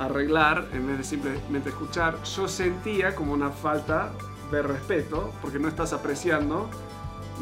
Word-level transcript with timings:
arreglar 0.00 0.66
en 0.72 0.86
vez 0.86 0.98
de 0.98 1.04
simplemente 1.04 1.68
escuchar, 1.68 2.22
yo 2.22 2.48
sentía 2.48 3.14
como 3.14 3.34
una 3.34 3.50
falta 3.50 4.10
de 4.50 4.62
respeto 4.62 5.32
porque 5.42 5.58
no 5.58 5.68
estás 5.68 5.92
apreciando 5.92 6.70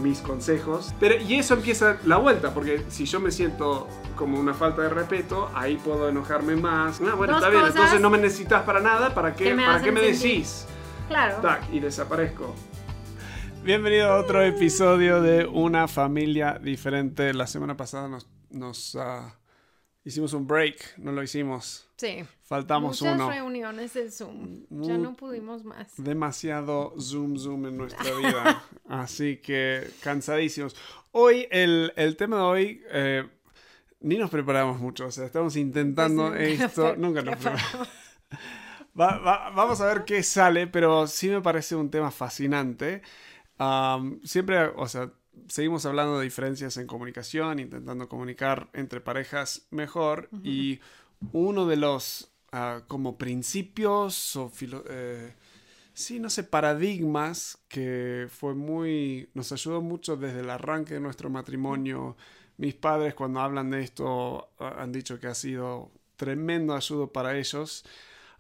mis 0.03 0.19
consejos. 0.21 0.93
Pero, 0.99 1.17
y 1.23 1.37
eso 1.37 1.55
empieza 1.55 1.99
la 2.05 2.17
vuelta, 2.17 2.53
porque 2.53 2.85
si 2.89 3.07
yo 3.07 3.21
me 3.21 3.31
siento 3.31 3.87
como 4.17 4.39
una 4.39 4.55
falta 4.55 4.83
de 4.83 4.89
respeto, 4.89 5.51
ahí 5.55 5.77
puedo 5.77 6.09
enojarme 6.09 6.57
más. 6.57 7.01
Ah, 7.01 7.15
bueno, 7.15 7.35
Dos 7.35 7.43
está 7.43 7.49
bien, 7.49 7.65
entonces 7.65 8.01
no 8.01 8.11
me 8.11 8.19
necesitas 8.19 8.63
para 8.63 8.81
nada, 8.81 9.15
¿para 9.15 9.35
qué, 9.35 9.45
que 9.45 9.55
me 9.55 9.65
¿para 9.65 9.81
qué 9.81 9.93
me 9.93 10.01
decís? 10.01 10.67
Claro. 11.09 11.37
Tac, 11.41 11.73
y 11.73 11.79
desaparezco. 11.79 12.55
Bienvenido 13.63 14.13
a 14.13 14.17
otro 14.17 14.43
episodio 14.43 15.23
de 15.23 15.47
Una 15.47 15.87
Familia 15.87 16.59
Diferente. 16.61 17.33
La 17.35 17.47
semana 17.47 17.77
pasada 17.77 18.09
nos, 18.09 18.29
nos, 18.51 18.97
ah, 18.97 19.35
hicimos 20.05 20.33
un 20.33 20.47
break, 20.47 20.99
no 20.99 21.13
lo 21.13 21.23
hicimos. 21.23 21.89
Sí. 21.97 22.25
Faltamos 22.45 23.01
Muchas 23.03 23.15
uno. 23.17 23.31
reuniones 23.31 23.93
de 23.95 24.11
Zoom. 24.11 24.65
Ya 24.71 24.97
no 24.97 25.15
pudimos 25.15 25.65
más. 25.65 25.93
demasiado 25.97 26.95
zoom 26.99 27.37
zoom 27.37 27.67
en 27.67 27.77
nuestra 27.77 28.13
vida. 28.17 28.63
Así 28.89 29.37
que 29.39 29.87
cansadísimos. 30.03 30.75
Hoy, 31.13 31.47
el, 31.51 31.93
el 31.97 32.17
tema 32.17 32.37
de 32.37 32.43
hoy, 32.43 32.83
eh, 32.91 33.29
ni 34.01 34.17
nos 34.17 34.31
preparamos 34.31 34.79
mucho. 34.81 35.07
O 35.07 35.11
sea, 35.11 35.27
estamos 35.27 35.57
intentando 35.57 36.29
Pues 36.31 36.51
nunca 36.51 36.65
esto. 36.67 36.97
Nunca 36.97 37.23
nos 37.23 37.37
preparamos. 37.37 37.89
Va- 38.99 39.19
va- 39.19 39.51
vamos 39.51 39.81
a 39.81 39.87
ver 39.87 40.05
qué 40.05 40.23
sale, 40.23 40.67
pero 40.69 41.07
sí 41.07 41.29
me 41.29 41.41
parece 41.41 41.77
un 41.77 41.91
tema 41.91 42.11
fascinante. 42.11 43.03
Siempre, 44.25 44.59
o 44.77 44.87
sea, 44.89 45.11
seguimos 45.49 45.87
hablando 45.87 46.19
de 46.19 46.25
diferencias 46.25 46.77
en 46.77 46.87
comunicación, 46.87 47.59
intentando 47.59 48.09
comunicar 48.09 48.69
entre 48.73 49.01
parejas 49.01 49.67
mejor. 49.71 50.29
Y 50.43 50.81
uno 51.33 51.67
de 51.67 51.77
los 51.77 52.31
ah, 52.53 52.83
como 52.89 53.17
principios 53.17 54.37
o 54.37 54.49
filo- 54.49 54.85
eh, 54.89 55.35
sí, 55.95 56.21
no 56.21 56.31
sé, 56.31 56.45
paradigmas 56.45 57.59
que 57.69 58.27
fue 58.31 58.55
muy, 58.55 59.29
nos 59.35 59.53
ayudó 59.53 59.81
mucho 59.81 60.17
desde 60.17 60.41
el 60.41 60.51
arranque 60.51 60.95
de 60.95 61.01
nuestro 61.01 61.31
matrimonio. 61.31 62.17
Mis 62.57 62.75
padres 62.75 63.15
cuando 63.15 63.41
hablan 63.41 63.71
de 63.71 63.83
esto 63.83 64.51
ah, 64.59 64.77
han 64.79 64.93
dicho 64.93 65.19
que 65.19 65.27
ha 65.29 65.35
sido 65.35 65.91
tremendo 66.17 66.75
ayuda 66.75 67.07
para 67.07 67.37
ellos. 67.37 67.85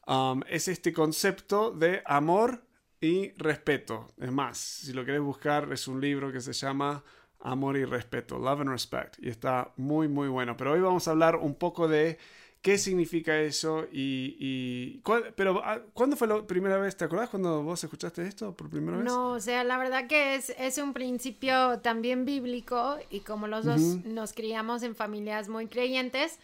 Um, 0.06 0.40
es 0.48 0.68
este 0.68 0.92
concepto 0.92 1.70
de 1.70 2.02
amor 2.06 2.64
y 3.00 3.30
respeto. 3.32 4.08
Es 4.18 4.30
más, 4.32 4.58
si 4.58 4.92
lo 4.92 5.04
querés 5.04 5.20
buscar, 5.20 5.72
es 5.72 5.88
un 5.88 6.00
libro 6.00 6.32
que 6.32 6.40
se 6.40 6.52
llama 6.52 7.04
Amor 7.40 7.76
y 7.76 7.84
Respeto, 7.84 8.38
Love 8.38 8.60
and 8.62 8.70
Respect, 8.70 9.16
y 9.20 9.28
está 9.28 9.72
muy, 9.76 10.08
muy 10.08 10.28
bueno. 10.28 10.56
Pero 10.56 10.72
hoy 10.72 10.80
vamos 10.80 11.06
a 11.08 11.12
hablar 11.12 11.36
un 11.36 11.54
poco 11.54 11.86
de 11.88 12.18
qué 12.62 12.76
significa 12.78 13.38
eso 13.40 13.86
y... 13.92 14.36
y 14.40 15.00
¿cuál- 15.02 15.32
pero, 15.36 15.60
ah, 15.64 15.80
¿cuándo 15.94 16.16
fue 16.16 16.26
la 16.26 16.44
primera 16.46 16.76
vez? 16.78 16.96
¿Te 16.96 17.04
acordás 17.04 17.30
cuando 17.30 17.62
vos 17.62 17.82
escuchaste 17.84 18.26
esto 18.26 18.54
por 18.56 18.68
primera 18.68 18.98
vez? 18.98 19.06
No, 19.06 19.30
o 19.32 19.40
sea, 19.40 19.62
la 19.62 19.78
verdad 19.78 20.08
que 20.08 20.34
es, 20.34 20.50
es 20.58 20.78
un 20.78 20.92
principio 20.92 21.78
también 21.80 22.24
bíblico 22.24 22.98
y 23.10 23.20
como 23.20 23.46
los 23.46 23.64
dos 23.64 23.80
nos 24.04 24.32
criamos 24.32 24.82
en 24.82 24.96
familias 24.96 25.48
muy 25.48 25.68
creyentes 25.68 26.38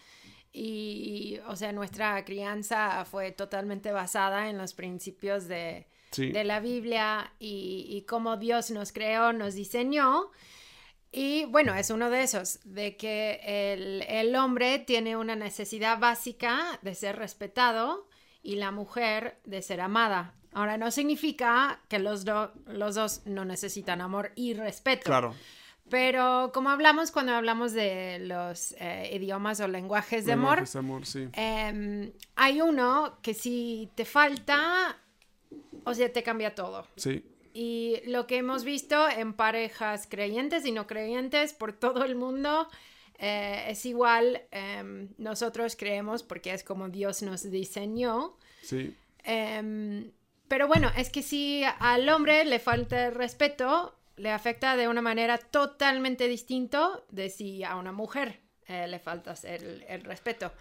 y, 0.53 1.39
o 1.47 1.55
sea, 1.57 1.73
nuestra 1.73 2.23
crianza 2.23 3.03
fue 3.03 3.31
totalmente 3.33 3.91
basada 3.91 4.49
en 4.49 4.57
los 4.57 4.73
principios 4.73 5.49
de, 5.49 5.85
Sí. 6.15 6.31
de 6.31 6.43
la 6.43 6.59
Biblia 6.59 7.31
y, 7.39 7.85
y 7.89 8.01
cómo 8.03 8.37
Dios 8.37 8.71
nos 8.71 8.91
creó, 8.91 9.33
nos 9.33 9.53
diseñó. 9.55 10.31
Y 11.11 11.45
bueno, 11.45 11.73
es 11.75 11.89
uno 11.91 12.09
de 12.09 12.23
esos, 12.23 12.59
de 12.65 12.97
que 12.97 13.39
el, 13.43 14.01
el 14.07 14.35
hombre 14.35 14.79
tiene 14.79 15.15
una 15.15 15.35
necesidad 15.35 15.97
básica 15.99 16.79
de 16.81 16.93
ser 16.93 17.15
respetado 17.17 18.07
y 18.43 18.55
la 18.55 18.71
mujer 18.71 19.39
de 19.45 19.61
ser 19.61 19.79
amada. 19.81 20.33
Ahora, 20.51 20.77
no 20.77 20.91
significa 20.91 21.79
que 21.89 21.99
los, 21.99 22.25
do- 22.25 22.51
los 22.67 22.95
dos 22.95 23.21
no 23.25 23.45
necesitan 23.45 24.01
amor 24.01 24.31
y 24.35 24.53
respeto. 24.55 25.03
Claro. 25.05 25.33
Pero 25.89 26.51
como 26.53 26.69
hablamos 26.69 27.11
cuando 27.11 27.33
hablamos 27.33 27.71
de 27.73 28.19
los 28.19 28.73
eh, 28.79 29.11
idiomas 29.13 29.59
o 29.59 29.67
lenguajes 29.67 30.25
de 30.25 30.33
amor, 30.33 30.55
Lenguajes 30.57 30.73
de 30.73 30.79
amor, 30.79 31.05
sí. 31.05 31.27
em, 31.33 32.11
hay 32.35 32.59
uno 32.61 33.19
que 33.21 33.33
si 33.35 33.89
te 33.95 34.03
falta, 34.03 34.97
o 35.85 35.93
sea, 35.93 36.11
te 36.11 36.23
cambia 36.23 36.53
todo. 36.55 36.87
Sí. 36.97 37.23
Y 37.53 38.01
lo 38.07 38.27
que 38.27 38.37
hemos 38.37 38.65
visto 38.65 39.07
en 39.09 39.33
parejas 39.33 40.07
creyentes 40.09 40.65
y 40.65 40.73
no 40.73 40.87
creyentes 40.87 41.53
por 41.53 41.71
todo 41.79 42.03
el 42.03 42.15
mundo 42.15 42.67
eh, 43.17 43.67
es 43.69 43.85
igual, 43.85 44.41
em, 44.51 45.09
nosotros 45.17 45.75
creemos 45.77 46.23
porque 46.23 46.53
es 46.53 46.63
como 46.63 46.89
Dios 46.89 47.21
nos 47.21 47.49
diseñó. 47.49 48.37
Sí. 48.61 48.93
Em, 49.23 50.11
pero 50.47 50.67
bueno, 50.67 50.91
es 50.97 51.09
que 51.09 51.21
si 51.21 51.63
al 51.79 52.09
hombre 52.09 52.43
le 52.43 52.59
falta 52.59 53.07
el 53.07 53.15
respeto, 53.15 53.97
le 54.17 54.31
afecta 54.31 54.75
de 54.75 54.87
una 54.87 55.01
manera 55.01 55.37
totalmente 55.37 56.27
distinta 56.27 57.03
de 57.09 57.29
si 57.29 57.63
a 57.63 57.75
una 57.75 57.91
mujer 57.91 58.41
eh, 58.67 58.87
le 58.87 58.99
falta 58.99 59.33
el, 59.43 59.83
el 59.87 60.03
respeto. 60.03 60.51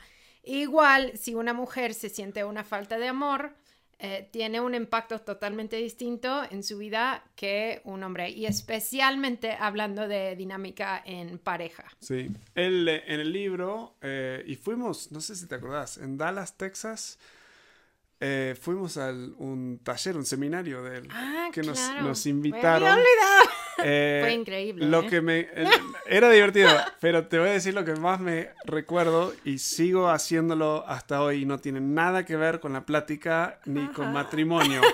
Igual, 0.43 1.17
si 1.17 1.35
una 1.35 1.55
mujer 1.55 1.95
se 1.95 2.09
siente 2.09 2.45
una 2.45 2.65
falta 2.65 2.99
de 2.99 3.09
amor, 3.09 3.57
eh, 3.99 4.29
tiene 4.31 4.61
un 4.61 4.75
impacto 4.75 5.21
totalmente 5.21 5.77
distinto 5.77 6.43
en 6.51 6.63
su 6.63 6.79
vida 6.79 7.25
que 7.37 7.81
un 7.85 8.03
hombre. 8.03 8.31
Y 8.31 8.47
especialmente 8.47 9.53
hablando 9.53 10.09
de 10.09 10.37
dinámica 10.37 11.03
en 11.05 11.39
pareja. 11.39 11.85
Sí, 12.01 12.31
el, 12.55 12.89
eh, 12.89 13.03
en 13.07 13.21
el 13.21 13.33
libro, 13.33 13.97
eh, 14.03 14.43
y 14.47 14.57
fuimos, 14.57 15.13
no 15.13 15.21
sé 15.21 15.37
si 15.37 15.47
te 15.47 15.55
acordás, 15.55 15.99
en 15.99 16.19
Dallas, 16.19 16.57
Texas, 16.57 17.19
eh, 18.21 18.57
fuimos 18.61 18.97
a 18.97 19.09
un 19.11 19.81
taller, 19.83 20.17
un 20.17 20.25
seminario 20.25 20.83
de 20.83 20.99
él, 20.99 21.09
Ah, 21.11 21.49
que 21.53 21.63
nos, 21.63 21.79
claro. 21.79 22.03
nos 22.05 22.25
Me 22.27 22.31
invitaron. 22.31 22.89
olvidado. 22.89 23.05
Eh, 23.87 24.21
Fue 24.23 24.33
increíble, 24.33 24.87
Lo 24.87 25.03
¿eh? 25.03 25.07
que 25.09 25.21
me, 25.21 25.49
era 26.07 26.31
divertido, 26.31 26.71
pero 27.01 27.27
te 27.27 27.41
voy 27.41 27.49
a 27.49 27.53
decir 27.53 27.75
lo 27.75 27.85
que 27.85 27.97
más 27.97 28.21
me 28.21 28.51
recuerdo 28.65 29.35
y 29.45 29.59
sigo 29.59 30.09
haciéndolo 30.09 30.85
hasta 30.87 31.21
hoy 31.21 31.43
y 31.43 31.45
no 31.45 31.59
tiene 31.59 31.81
nada 31.81 32.25
que 32.25 32.37
ver 32.37 32.61
con 32.61 32.73
la 32.73 32.87
plática 32.87 33.59
ni 33.65 33.89
con 33.89 34.13
matrimonio. 34.13 34.81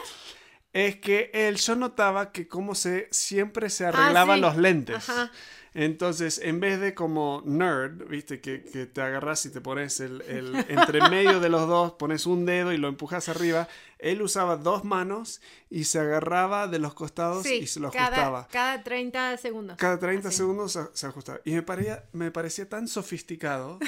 Es 0.72 0.96
que 0.96 1.30
él, 1.34 1.56
yo 1.56 1.74
notaba 1.74 2.30
que 2.30 2.46
como 2.46 2.76
se 2.76 3.08
siempre 3.10 3.70
se 3.70 3.86
arreglaban 3.86 4.30
Ah, 4.30 4.34
sí. 4.36 4.40
los 4.40 4.56
lentes. 4.56 5.08
Ajá. 5.10 5.30
Entonces, 5.74 6.38
en 6.42 6.58
vez 6.60 6.80
de 6.80 6.94
como 6.94 7.42
nerd, 7.44 8.08
viste, 8.08 8.40
que, 8.40 8.62
que 8.62 8.86
te 8.86 9.00
agarras 9.02 9.46
y 9.46 9.50
te 9.50 9.60
pones 9.60 10.00
el, 10.00 10.20
el- 10.22 10.54
entre 10.68 11.08
medio 11.08 11.38
de 11.40 11.48
los 11.48 11.68
dos, 11.68 11.92
pones 11.92 12.26
un 12.26 12.44
dedo 12.44 12.72
y 12.72 12.76
lo 12.76 12.88
empujas 12.88 13.28
arriba, 13.28 13.68
él 13.98 14.20
usaba 14.22 14.56
dos 14.56 14.82
manos 14.84 15.40
y 15.68 15.84
se 15.84 15.98
agarraba 16.00 16.66
de 16.66 16.78
los 16.78 16.94
costados 16.94 17.44
Sí, 17.46 17.54
y 17.62 17.66
se 17.66 17.78
lo 17.80 17.90
cada, 17.90 18.06
ajustaba. 18.06 18.48
cada 18.50 18.82
30 18.82 19.36
segundos. 19.36 19.76
Cada 19.76 19.98
30 19.98 20.28
Así. 20.28 20.38
segundos 20.38 20.72
se, 20.72 20.80
se 20.92 21.06
ajustaba. 21.06 21.40
Y 21.44 21.52
me, 21.52 21.62
parecía, 21.62 22.04
me 22.12 22.30
parecía 22.30 22.68
tan 22.68 22.88
sofisticado 22.88 23.78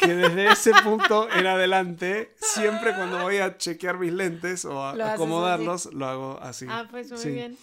que 0.00 0.14
desde 0.14 0.50
ese 0.50 0.72
punto 0.82 1.28
en 1.30 1.46
adelante, 1.46 2.34
siempre 2.40 2.94
cuando 2.94 3.18
voy 3.22 3.36
a 3.36 3.56
chequear 3.58 3.98
mis 3.98 4.12
lentes 4.12 4.64
o 4.64 4.82
a 4.84 4.94
Lo 4.96 5.04
acomodarlos, 5.06 5.92
lo 5.92 6.06
hago 6.06 6.38
así. 6.42 6.64
Ah, 6.68 6.88
pues 6.90 7.10
muy 7.10 7.20
Sí. 7.20 7.30
bien. 7.30 7.56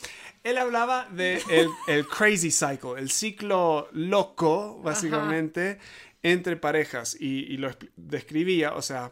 Él 0.48 0.58
hablaba 0.58 1.10
de 1.12 1.42
el, 1.50 1.68
el 1.88 2.08
crazy 2.08 2.52
cycle, 2.52 2.98
el 2.98 3.12
ciclo 3.12 3.90
loco, 3.92 4.80
básicamente, 4.82 5.78
entre 6.24 6.56
parejas. 6.56 7.18
Y, 7.20 7.54
y 7.54 7.58
lo 7.58 7.70
describía, 7.98 8.74
o 8.74 8.82
sea, 8.82 9.12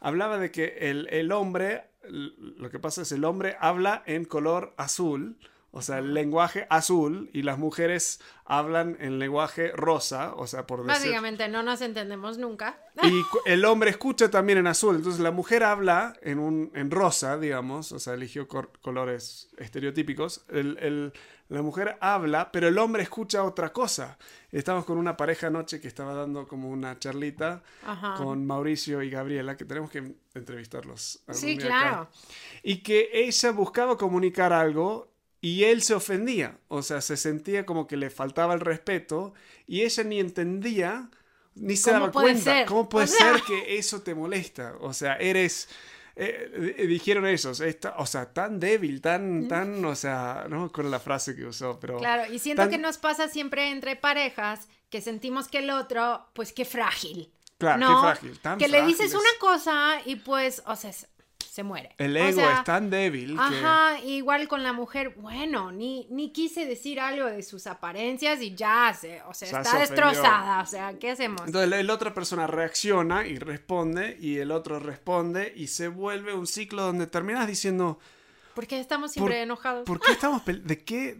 hablaba 0.00 0.38
de 0.38 0.50
que 0.50 0.78
el, 0.80 1.06
el 1.10 1.32
hombre, 1.32 1.84
lo 2.08 2.70
que 2.70 2.78
pasa 2.78 3.02
es 3.02 3.12
el 3.12 3.24
hombre 3.26 3.56
habla 3.60 4.02
en 4.06 4.24
color 4.24 4.72
azul, 4.78 5.36
o 5.72 5.82
sea, 5.82 5.98
el 5.98 6.14
lenguaje 6.14 6.66
azul, 6.70 7.30
y 7.32 7.42
las 7.42 7.58
mujeres 7.58 8.20
hablan 8.44 8.96
en 9.00 9.18
lenguaje 9.20 9.70
rosa, 9.72 10.34
o 10.34 10.46
sea, 10.48 10.66
por 10.66 10.80
decir... 10.84 10.88
Básicamente 10.92 11.46
no 11.48 11.62
nos 11.62 11.80
entendemos 11.80 12.38
nunca. 12.38 12.78
Y 13.04 13.22
el 13.46 13.64
hombre 13.64 13.90
escucha 13.90 14.30
también 14.30 14.58
en 14.58 14.66
azul. 14.66 14.96
Entonces 14.96 15.20
la 15.20 15.30
mujer 15.30 15.62
habla 15.62 16.14
en, 16.22 16.38
un, 16.38 16.70
en 16.74 16.90
rosa, 16.90 17.38
digamos. 17.38 17.92
O 17.92 17.98
sea, 17.98 18.14
eligió 18.14 18.46
colores 18.82 19.48
estereotípicos. 19.58 20.44
El- 20.48 20.76
el- 20.80 21.12
la 21.48 21.62
mujer 21.62 21.96
habla, 22.00 22.52
pero 22.52 22.68
el 22.68 22.78
hombre 22.78 23.02
escucha 23.02 23.42
otra 23.42 23.72
cosa. 23.72 24.18
Estamos 24.52 24.84
con 24.84 24.98
una 24.98 25.16
pareja 25.16 25.48
anoche 25.48 25.80
que 25.80 25.88
estaba 25.88 26.14
dando 26.14 26.46
como 26.46 26.68
una 26.70 26.96
charlita 27.00 27.62
Ajá. 27.84 28.14
con 28.22 28.46
Mauricio 28.46 29.02
y 29.02 29.10
Gabriela, 29.10 29.56
que 29.56 29.64
tenemos 29.64 29.90
que 29.90 30.14
entrevistarlos. 30.34 31.20
algún 31.26 31.40
Sí, 31.40 31.56
día 31.56 31.66
claro. 31.66 31.88
acá. 32.02 32.10
Y 32.62 32.82
que 32.82 33.10
ella 33.12 33.50
buscaba 33.52 33.96
comunicar 33.96 34.52
algo 34.52 35.09
y 35.40 35.64
él 35.64 35.82
se 35.82 35.94
ofendía. 35.94 36.58
O 36.68 36.82
sea, 36.82 37.00
se 37.00 37.16
sentía 37.16 37.64
como 37.66 37.86
que 37.86 37.96
le 37.96 38.10
faltaba 38.10 38.54
el 38.54 38.60
respeto 38.60 39.32
y 39.66 39.82
ella 39.82 40.04
ni 40.04 40.20
entendía 40.20 41.10
ni 41.54 41.76
se 41.76 41.90
¿Cómo 41.90 42.00
daba 42.00 42.12
cuenta. 42.12 42.42
ser? 42.42 42.66
¿Cómo 42.66 42.88
puede 42.88 43.04
O 43.06 43.08
sea- 43.08 43.32
ser 43.34 43.42
que 43.42 43.78
eso 43.78 44.02
te 44.02 44.14
molesta? 44.14 44.74
O 44.80 44.92
sea, 44.92 45.16
eres... 45.16 45.68
eh, 46.16 46.74
eh, 46.78 46.86
dijeron 46.86 47.26
ellos, 47.26 47.60
esta- 47.60 47.94
o 47.98 48.06
sea, 48.06 48.32
tan 48.32 48.60
débil, 48.60 49.00
tan, 49.00 49.48
tan, 49.48 49.82
o 49.84 49.94
sea, 49.94 50.46
no 50.50 50.60
me 50.60 50.66
acuerdo 50.66 50.90
la 50.90 51.00
frase 51.00 51.34
que 51.34 51.46
usó, 51.46 51.78
pero... 51.80 51.98
Claro, 51.98 52.30
y 52.32 52.38
siento 52.38 52.62
tan- 52.62 52.70
que 52.70 52.78
nos 52.78 52.98
pasa 52.98 53.28
siempre 53.28 53.70
entre 53.70 53.96
parejas 53.96 54.68
que 54.90 55.00
sentimos 55.00 55.48
que 55.48 55.58
el 55.58 55.70
otro, 55.70 56.26
pues 56.34 56.52
qué 56.52 56.64
frágil. 56.64 57.32
Claro, 57.58 57.78
¿no? 57.78 57.88
qué 57.88 58.00
frágil, 58.02 58.38
tan 58.40 58.58
que 58.58 58.68
le 58.68 58.82
dices 58.84 59.12
una 59.14 59.28
cosa 59.38 60.00
y 60.04 60.16
pues, 60.16 60.62
o 60.66 60.76
sea, 60.76 60.92
se, 61.50 61.62
muere. 61.62 61.94
El 61.98 62.16
O 62.16 62.20
ego 62.20 62.40
sea, 62.40 62.58
es 62.58 62.64
tan 62.64 62.90
débil 62.90 63.34
que... 63.34 63.40
Ajá, 63.40 63.98
igual 64.04 64.48
con 64.48 64.62
la 64.62 64.72
mujer, 64.72 65.14
bueno, 65.16 65.72
ni, 65.72 66.06
ni 66.10 66.32
quise 66.32 66.66
decir 66.66 67.00
algo 67.00 67.26
de 67.26 67.42
sus 67.42 67.66
apariencias 67.66 68.40
y 68.40 68.54
ya 68.54 68.94
se, 68.98 69.22
o 69.22 69.34
sea, 69.34 69.48
está 69.48 69.64
se 69.64 69.78
destrozada, 69.78 70.62
o 70.62 70.66
sea, 70.66 70.98
¿qué 70.98 71.10
hacemos? 71.10 71.42
Entonces 71.46 71.84
la, 71.84 71.94
otra 71.94 72.14
persona 72.14 72.46
reacciona 72.46 73.26
y 73.26 73.38
responde 73.38 74.16
y 74.20 74.38
el 74.38 74.50
otro 74.50 74.78
responde 74.78 75.52
y 75.56 75.66
se 75.66 75.88
vuelve 75.88 76.34
un 76.34 76.46
ciclo 76.46 76.82
donde 76.82 77.06
terminas 77.06 77.46
diciendo, 77.46 77.98
¿Por 78.54 78.66
qué 78.66 78.78
estamos 78.78 79.12
siempre 79.12 79.34
por- 79.34 79.42
enojados? 79.42 79.86
¿por 79.86 80.00
qué 80.00 80.12
estamos 80.12 80.44
¿De 80.44 80.84
qué? 80.84 81.18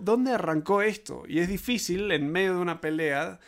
¿Dónde 0.00 0.32
arrancó 0.32 0.82
esto? 0.82 1.24
Y 1.26 1.40
es 1.40 1.48
difícil 1.48 2.10
en 2.12 2.30
medio 2.30 2.54
de 2.54 2.60
una 2.60 2.80
pelea 2.80 3.40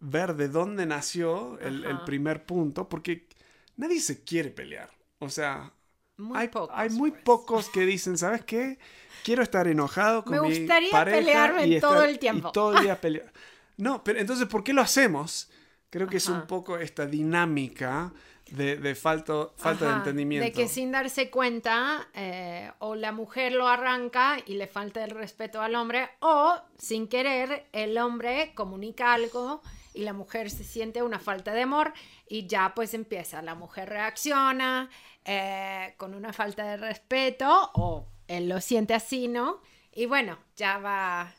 ver 0.00 0.34
de 0.34 0.48
dónde 0.48 0.86
nació 0.86 1.58
el, 1.60 2.00
primer 2.04 2.44
punto 2.44 2.88
porque 2.88 3.28
nadie 3.76 4.00
se 4.00 4.22
quiere 4.22 4.50
pelear. 4.50 4.95
O 5.18 5.28
sea, 5.28 5.72
Muy 6.16 6.38
hay, 6.38 6.48
pocos, 6.48 6.70
hay 6.76 6.90
muy 6.90 7.10
pues. 7.10 7.22
pocos 7.22 7.68
que 7.70 7.80
dicen, 7.86 8.18
¿sabes 8.18 8.44
qué? 8.44 8.78
Quiero 9.24 9.42
estar 9.42 9.66
enojado 9.66 10.24
con 10.24 10.40
Me 10.40 10.48
mi 10.48 10.66
pareja 10.66 11.04
pelearme 11.04 11.66
y 11.66 11.80
todo 11.80 11.94
estar- 11.94 12.08
el 12.08 12.18
tiempo". 12.18 12.48
Y 12.48 12.52
todo 12.52 12.76
el 12.76 12.82
día 12.84 13.00
pelear. 13.00 13.32
No, 13.78 14.02
pero 14.04 14.18
entonces, 14.18 14.46
¿por 14.46 14.62
qué 14.64 14.72
lo 14.72 14.82
hacemos? 14.82 15.50
Creo 15.90 16.06
que 16.06 16.16
es 16.18 16.28
un 16.28 16.46
poco 16.46 16.78
esta 16.78 17.06
dinámica 17.06 18.12
de, 18.50 18.76
de 18.76 18.94
falta, 18.94 19.48
falta 19.56 19.86
de 19.88 19.92
entendimiento. 19.96 20.44
De 20.44 20.52
que 20.52 20.68
sin 20.68 20.92
darse 20.92 21.30
cuenta, 21.30 22.08
eh, 22.14 22.70
o 22.78 22.94
la 22.94 23.12
mujer 23.12 23.52
lo 23.52 23.66
arranca 23.66 24.36
y 24.46 24.54
le 24.54 24.66
falta 24.66 25.02
el 25.04 25.10
respeto 25.10 25.60
al 25.62 25.74
hombre, 25.74 26.08
o 26.20 26.56
sin 26.78 27.08
querer, 27.08 27.66
el 27.72 27.98
hombre 27.98 28.52
comunica 28.54 29.14
algo 29.14 29.62
y 29.96 30.02
la 30.02 30.12
mujer 30.12 30.50
se 30.50 30.62
siente 30.62 31.02
una 31.02 31.18
falta 31.18 31.54
de 31.54 31.62
amor 31.62 31.92
y 32.28 32.46
ya 32.46 32.74
pues 32.74 32.92
empieza, 32.94 33.40
la 33.42 33.54
mujer 33.54 33.88
reacciona 33.88 34.90
eh, 35.24 35.94
con 35.96 36.14
una 36.14 36.32
falta 36.32 36.64
de 36.64 36.76
respeto 36.76 37.70
o 37.74 38.06
él 38.28 38.48
lo 38.48 38.60
siente 38.60 38.92
así, 38.94 39.26
¿no? 39.26 39.60
Y 39.92 40.06
bueno, 40.06 40.38
ya 40.56 40.78
va... 40.78 41.32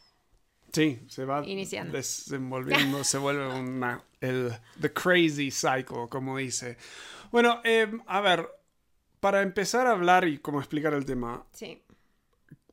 Sí, 0.74 1.00
se 1.08 1.24
va 1.24 1.46
Iniciando. 1.46 1.96
desenvolviendo, 1.96 3.04
se 3.04 3.18
vuelve 3.20 3.48
una, 3.48 4.04
el 4.20 4.52
the 4.82 4.92
crazy 4.92 5.52
cycle, 5.52 6.08
como 6.10 6.38
dice. 6.38 6.78
Bueno, 7.32 7.62
eh, 7.64 7.90
a 8.08 8.22
ver, 8.22 8.50
para 9.20 9.42
empezar 9.44 9.88
a 9.88 9.92
hablar 9.92 10.28
y 10.28 10.40
como 10.40 10.60
explicar 10.60 10.94
el 10.94 11.06
tema, 11.06 11.46
Sí, 11.54 11.82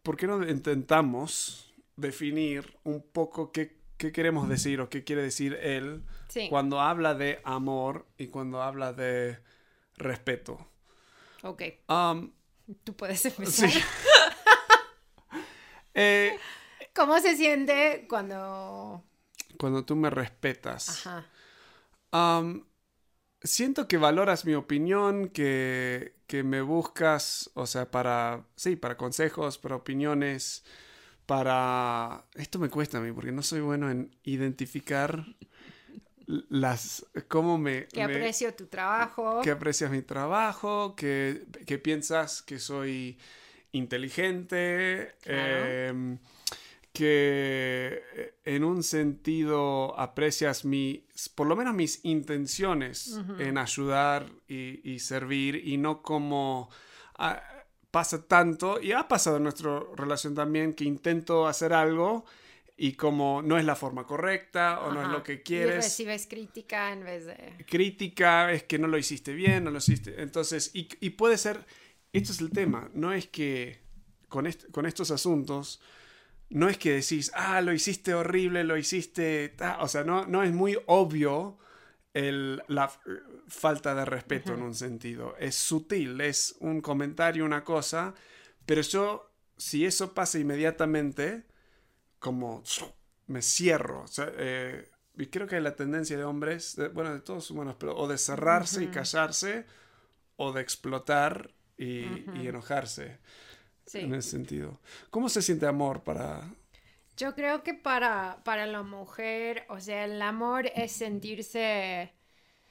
¿por 0.02 0.16
qué 0.16 0.26
no 0.26 0.42
intentamos 0.48 1.72
definir 1.96 2.76
un 2.84 3.02
poco 3.02 3.52
qué, 3.52 3.76
qué 3.96 4.12
queremos 4.12 4.49
decir 4.49 4.81
o 4.81 4.88
qué 4.91 5.05
quiere 5.05 5.23
decir 5.23 5.55
él 5.62 6.05
sí, 6.29 6.49
cuando 6.49 6.81
habla 6.81 7.14
de 7.14 7.41
amor 7.44 8.06
y 8.19 8.29
cuando 8.29 8.62
habla 8.62 8.93
de 8.93 9.38
respeto? 9.96 10.67
ok. 11.43 11.62
Um, 11.88 12.31
Tú 12.82 12.94
puedes 12.96 13.25
empezar. 13.26 13.70
sí. 13.70 13.81
Eh, 15.96 16.37
¿Cómo 16.93 17.20
se 17.20 17.37
siente 17.37 18.06
cuando... 18.08 19.05
cuando 19.58 19.85
tú 19.85 19.96
me 19.96 20.11
respetas. 20.11 21.06
Ajá. 21.06 21.26
Am, 22.12 22.67
siento 23.43 23.88
que 23.88 23.99
valoras 23.99 24.44
mi 24.44 24.55
opinión, 24.55 25.29
que, 25.29 26.17
que 26.26 26.43
me 26.44 26.62
buscas, 26.62 27.50
o 27.55 27.67
sea, 27.67 27.91
para, 27.91 28.46
sí, 28.56 28.76
para 28.76 28.96
consejos, 28.96 29.58
para 29.58 29.76
opiniones, 29.76 30.64
para... 31.26 32.25
Esto 32.35 32.59
me 32.59 32.69
cuesta 32.69 32.99
a 32.99 33.00
mí 33.00 33.12
porque 33.12 33.32
no 33.32 33.43
soy 33.43 33.61
bueno 33.61 33.91
en 33.91 34.15
identificar 34.25 35.25
las... 36.26 37.06
cómo 37.29 37.59
me... 37.59 37.87
Que 37.88 38.06
me- 38.06 38.15
aprecio 38.15 38.55
tu 38.55 38.67
trabajo. 38.67 39.41
que 39.43 39.50
aprecias 39.50 39.91
mi 39.91 40.03
trabajo, 40.03 40.94
que, 40.97 41.44
que 41.67 41.79
piensas 41.79 42.43
que 42.43 42.59
soy 42.59 43.19
inteligente, 43.73 45.15
Claro. 45.23 45.65
em, 45.67 46.19
que 46.93 48.03
eh, 48.15 48.35
en 48.44 48.62
un 48.62 48.85
sentido 48.85 49.99
aprecias 49.99 50.65
mi, 50.65 51.05
por 51.35 51.49
lo 51.49 51.56
menos 51.56 51.75
mis 51.75 52.05
intenciones 52.05 53.19
en 53.41 53.59
ayudar 53.59 54.31
y, 54.47 54.81
y 54.88 55.00
servir 55.00 55.56
y 55.67 55.77
no 55.77 56.03
como 56.03 56.70
ah, 57.17 57.43
pasa 57.94 58.17
tanto, 58.26 58.81
y 58.81 58.91
ha 58.93 59.06
pasado 59.06 59.37
en 59.38 59.44
nuestra 59.44 59.81
relación 59.96 60.35
también, 60.35 60.75
que 60.75 60.85
intento 60.85 61.46
hacer 61.46 61.73
algo 61.73 62.25
y 62.76 62.94
como 62.94 63.41
no 63.41 63.56
es 63.56 63.64
la 63.64 63.76
forma 63.76 64.02
correcta 64.05 64.81
o 64.81 64.93
no 64.93 65.00
es 65.00 65.08
lo 65.08 65.23
que 65.23 65.35
Y 65.35 65.38
quieres 65.49 65.76
recibes 65.85 66.26
crítica 66.26 66.93
en 66.93 67.05
vez 67.05 67.25
de... 67.26 67.37
crítica, 67.67 68.50
es 68.52 68.64
que 68.64 68.79
no 68.79 68.88
lo 68.88 68.99
hiciste 68.99 69.32
bien, 69.32 69.62
no 69.64 69.70
lo 69.70 69.79
hiciste. 69.79 70.20
Entonces, 70.20 70.73
y, 70.75 70.88
y 71.00 71.11
puede 71.11 71.38
ser, 71.38 71.56
esto 72.12 72.32
es 72.32 72.41
el 72.41 72.50
tema, 72.50 72.91
no 72.94 73.12
es 73.12 73.29
que 73.29 73.79
con, 74.29 74.46
est- 74.46 74.69
con 74.73 74.87
estos 74.87 75.11
asuntos, 75.12 75.81
no 76.50 76.69
es 76.69 76.76
que 76.76 76.91
decís, 77.00 77.31
ah, 77.35 77.61
lo 77.61 77.73
hiciste 77.73 78.12
horrible, 78.12 78.64
lo 78.64 78.76
hiciste, 78.76 79.50
ta", 79.50 79.79
o 79.81 79.87
sea, 79.88 80.02
no, 80.05 80.26
no 80.26 80.43
es 80.43 80.52
muy 80.52 80.76
obvio 80.87 81.56
el- 82.14 82.62
la 82.69 82.90
falta 83.49 83.94
de 83.94 84.05
respeto 84.05 84.55
en 84.55 84.62
un 84.62 84.75
sentido. 84.75 85.37
Es 85.38 85.56
sutil, 85.56 86.20
es 86.20 86.56
un 86.61 86.81
comentario, 86.81 87.44
una 87.44 87.64
cosa, 87.64 88.14
pero 88.64 88.81
yo, 88.81 89.31
si 89.56 89.84
eso 89.84 90.14
pasa 90.14 90.38
inmediatamente, 90.38 91.44
como 92.19 92.62
me 93.26 93.43
cierro. 93.43 94.02
O 94.02 94.06
sea, 94.06 94.32
eh, 94.37 94.90
y 95.16 95.26
creo 95.26 95.46
que 95.46 95.61
la 95.61 95.76
tendencia 95.76 96.16
de 96.16 96.25
hombres, 96.25 96.76
de- 96.76 96.88
bueno, 96.88 97.12
de 97.12 97.20
todos 97.20 97.50
humanos, 97.50 97.76
pero 97.78 97.96
o 97.96 98.08
de 98.08 98.17
cerrarse 98.19 98.82
y 98.84 98.88
callarse, 98.88 99.67
o 100.37 100.52
de 100.52 100.62
explotar 100.62 101.52
y, 101.76 102.25
y 102.40 102.46
enojarse 102.49 103.19
Sí. 103.87 103.99
en 104.00 104.14
ese 104.14 104.31
sentido. 104.31 104.81
¿Cómo 105.10 105.28
se 105.28 105.43
siente 105.43 105.67
amor 105.67 106.02
para... 106.02 106.49
Yo 107.16 107.34
creo 107.34 107.62
que 107.62 107.75
para, 107.75 108.40
para 108.44 108.66
la 108.66 108.82
mujer, 108.82 109.64
o 109.69 109.78
sea, 109.81 110.05
el 110.05 110.20
amor 110.20 110.66
es 110.75 110.93
sentirse, 110.93 112.12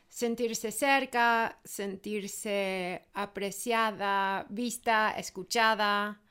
sentirse 0.10 0.72
cerca, 0.72 1.60
sentirse 1.64 3.08
apreciada, 3.14 4.46
vista, 4.50 5.12
escuchada 5.18 6.22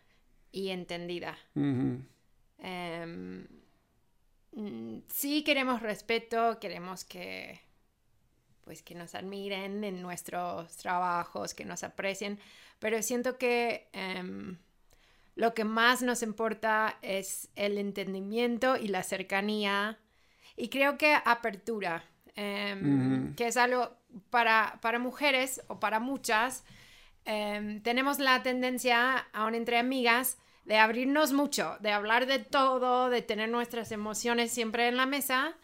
y 0.51 0.69
entendida. 0.69 1.39
Em, 2.59 3.47
sí 5.09 5.43
queremos 5.43 5.81
respeto, 5.81 6.59
queremos 6.61 7.05
que 7.05 7.61
pues 8.65 8.83
que 8.83 8.95
nos 8.95 9.15
admiren 9.15 9.83
en 9.83 10.01
nuestros 10.03 10.77
trabajos, 10.77 11.53
que 11.53 11.65
nos 11.65 11.83
aprecien, 11.83 12.39
pero 12.79 13.03
siento 13.03 13.37
que 13.37 13.89
em, 13.93 14.57
lo 15.35 15.55
que 15.55 15.65
más 15.65 16.03
nos 16.03 16.23
importa 16.23 16.99
es 17.03 17.51
el 17.57 17.79
entendimiento 17.79 18.77
y 18.77 18.89
la 18.89 19.03
cercanía 19.03 19.99
y 20.57 20.69
creo 20.69 20.99
que 20.99 21.15
apertura, 21.15 22.05
em, 22.35 23.35
que 23.35 23.47
es 23.47 23.57
algo 23.57 23.97
para, 24.31 24.79
para 24.83 24.99
mujeres 24.99 25.63
o 25.69 25.81
para 25.81 26.01
muchas, 26.01 26.65
em, 27.25 27.83
tenemos 27.83 28.19
la 28.19 28.43
tendencia, 28.43 29.27
aún 29.33 29.55
entre 29.55 29.79
amigas, 29.79 30.39
de 30.65 30.79
abrirnos 30.79 31.33
mucho, 31.33 31.77
de 31.81 31.91
hablar 31.91 32.27
de 32.27 32.39
todo, 32.39 33.11
de 33.11 33.23
tener 33.23 33.49
nuestras 33.49 33.91
emociones 33.91 34.53
siempre 34.53 34.89
en 34.89 34.97
la 34.97 35.07
mesa. 35.07 35.57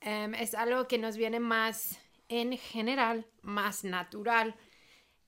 Em, 0.00 0.34
es 0.34 0.54
algo 0.54 0.86
que 0.86 0.98
nos 0.98 1.16
viene 1.16 1.40
más 1.40 1.98
en 2.28 2.56
general, 2.56 3.26
más 3.42 3.84
natural. 3.84 4.54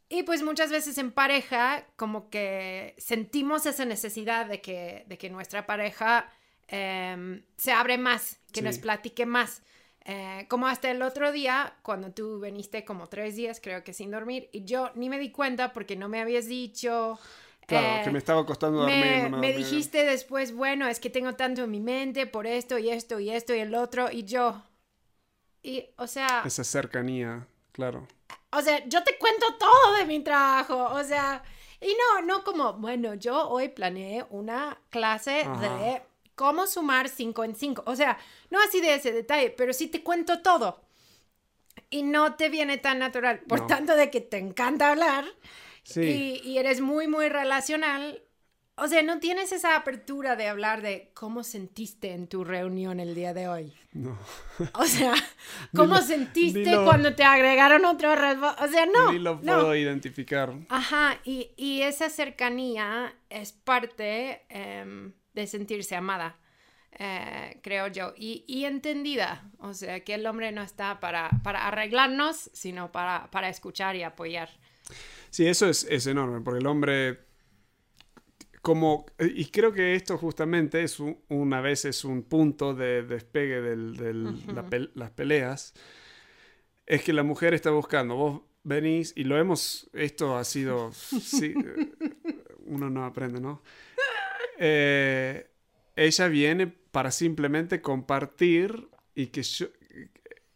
Y 0.08 0.22
pues 0.22 0.42
muchas 0.42 0.70
veces 0.70 0.98
en 0.98 1.10
pareja 1.10 1.84
como 1.96 2.30
que 2.30 2.94
sentimos 2.98 3.66
esa 3.66 3.84
necesidad 3.84 4.46
de 4.46 4.60
que, 4.60 5.04
de 5.08 5.18
que 5.18 5.30
nuestra 5.30 5.66
pareja 5.66 6.30
em, 6.68 7.42
se 7.56 7.72
abre 7.72 7.98
más, 7.98 8.40
que 8.52 8.60
Sí. 8.60 8.64
nos 8.66 8.78
platique 8.78 9.26
más. 9.26 9.62
Eh, 10.04 10.46
como 10.48 10.68
hasta 10.68 10.90
el 10.90 11.02
otro 11.02 11.32
día, 11.32 11.75
cuando 11.82 12.12
tú 12.12 12.40
viniste 12.40 12.84
como 12.84 13.08
tres 13.08 13.34
días, 13.36 13.60
creo 13.60 13.82
que 13.82 13.92
sin 13.92 14.10
dormir, 14.12 14.48
y 14.52 14.64
yo 14.64 14.90
ni 14.94 15.08
me 15.08 15.18
di 15.18 15.30
cuenta 15.32 15.72
porque 15.72 15.96
no 15.96 16.08
me 16.08 16.20
habías 16.20 16.46
dicho. 16.46 17.18
Claro, 17.66 17.86
eh, 17.96 18.00
que 18.04 18.10
me 18.12 18.18
estaba 18.18 18.46
costando 18.46 18.78
dormir. 18.78 19.00
me, 19.00 19.30
no 19.30 19.38
me 19.38 19.52
dijiste 19.52 20.04
después, 20.04 20.54
bueno, 20.54 20.86
es 20.86 21.00
que 21.00 21.10
tengo 21.10 21.34
tanto 21.34 21.64
en 21.64 21.70
mi 21.72 21.80
mente 21.80 22.26
por 22.26 22.46
esto 22.46 22.78
y 22.78 22.90
esto 22.90 23.18
y 23.18 23.30
esto 23.30 23.54
y 23.54 23.58
el 23.58 23.75
otro, 23.75 24.10
y 24.12 24.22
yo. 24.25 24.62
Y, 25.62 25.84
o 25.96 26.06
sea, 26.06 26.42
Esa 26.46 26.62
cercanía, 26.64 27.46
claro. 27.72 28.06
O 28.56 28.62
sea, 28.62 28.84
yo 28.86 29.02
te 29.04 29.16
cuento 29.18 29.46
todo 29.58 29.94
de 29.98 30.04
mi 30.06 30.20
trabajo, 30.20 30.76
o 30.92 31.04
sea, 31.04 31.42
y 31.80 31.94
no, 31.94 32.22
no 32.26 32.42
como, 32.44 32.72
bueno, 32.75 33.14
yo 33.14 33.48
hoy 33.48 33.68
planeé 33.68 34.25
una 34.30 34.78
clase 34.90 35.40
Ajá. 35.42 35.60
de 35.76 36.02
cómo 36.34 36.66
sumar 36.66 37.08
5 37.08 37.44
en 37.44 37.54
5, 37.54 37.82
o 37.86 37.96
sea, 37.96 38.18
no 38.50 38.60
así 38.60 38.80
de 38.80 38.94
ese 38.94 39.12
detalle, 39.12 39.50
pero 39.50 39.72
sí 39.72 39.88
te 39.88 40.02
cuento 40.02 40.40
todo. 40.42 40.80
Y 41.90 42.02
no 42.02 42.34
te 42.34 42.48
viene 42.48 42.78
tan 42.78 42.98
natural, 42.98 43.40
por 43.40 43.60
No. 43.60 43.66
tanto 43.66 43.94
de 43.94 44.10
que 44.10 44.20
te 44.20 44.38
encanta 44.38 44.90
hablar 44.90 45.25
Sí. 45.84 46.40
y, 46.44 46.48
y 46.48 46.58
eres 46.58 46.80
muy, 46.80 47.06
muy 47.06 47.28
relacional, 47.28 48.22
o 48.78 48.88
sea, 48.88 49.02
no 49.02 49.18
tienes 49.21 49.52
esa 49.52 49.75
apertura 49.76 50.37
de 50.37 50.49
hablar 50.49 50.83
de 50.83 51.11
cómo 51.14 51.42
sentiste 51.42 52.12
en 52.12 52.26
tu 52.28 52.45
reunión 52.45 53.00
el 53.00 53.14
día 53.14 53.33
de 53.35 53.49
hoy. 53.49 53.73
No. 53.92 54.18
O 54.75 54.85
sea, 54.85 55.14
¿cómo 55.75 55.95
lo- 55.95 56.02
sentiste 56.02 56.71
lo- 56.71 56.85
cuando 56.85 57.14
te 57.14 57.25
agregaron 57.25 57.85
otro? 57.85 58.12
O 58.12 58.68
sea, 58.68 58.87
no. 58.87 59.12
Ni 59.12 59.18
lo 59.18 59.37
no. 59.37 59.40
puedo 59.40 59.75
identificar. 59.75 60.52
Ajá, 60.68 61.18
y, 61.25 61.50
y 61.56 61.83
esa 61.83 62.11
cercanía 62.11 63.14
es 63.30 63.52
parte 63.52 64.42
em, 64.49 65.12
de 65.35 65.47
sentirse 65.47 65.97
amada, 65.97 66.37
eh, 66.99 67.59
creo 67.62 67.88
yo, 67.88 68.12
y, 68.16 68.45
y 68.47 68.64
entendida. 68.64 69.50
O 69.59 69.75
sea, 69.75 70.00
que 70.00 70.14
el 70.14 70.26
hombre 70.26 70.52
no 70.52 70.62
está 70.62 71.00
para, 71.00 71.30
para 71.42 71.66
arreglarnos, 71.66 72.50
sino 72.52 72.92
para, 72.92 73.30
para 73.30 73.49
escuchar 73.49 73.97
y 73.97 74.02
apoyar. 74.02 74.50
Sí, 75.30 75.47
eso 75.47 75.68
es, 75.68 75.85
es 75.90 76.06
enorme, 76.06 76.40
porque 76.40 76.61
el 76.61 76.66
hombre, 76.66 77.25
como, 78.66 79.06
y 79.20 79.44
creo 79.46 79.73
que 79.73 79.94
esto 79.94 80.18
justamente 80.18 80.82
es 80.82 80.99
un- 80.99 81.16
una 81.28 81.61
vez 81.61 81.85
es 81.85 82.04
un 82.04 82.25
punto 82.25 82.75
de 82.75 83.04
despegue 83.04 83.61
de 83.61 84.90
las 84.96 85.11
peleas, 85.12 85.73
es 86.85 87.00
que 87.04 87.12
la 87.12 87.23
mujer 87.23 87.54
está 87.54 87.70
buscando, 87.70 88.16
vos 88.16 88.40
venís 88.64 89.12
y 89.16 89.23
lo 89.23 89.38
hemos, 89.38 89.88
esto 89.92 90.37
ha 90.37 90.42
sido, 90.42 90.90
sí, 90.92 91.54
eh, 91.56 91.92
uno 92.66 92.90
no 92.90 93.04
aprende, 93.04 93.40
¿no? 93.40 93.62
Eh, 94.58 95.46
ella 95.94 96.26
viene 96.26 96.66
para 96.66 97.12
simplemente 97.12 97.80
compartir 97.80 98.88
y 99.14 99.26
que 99.28 99.44
yo, 99.44 99.66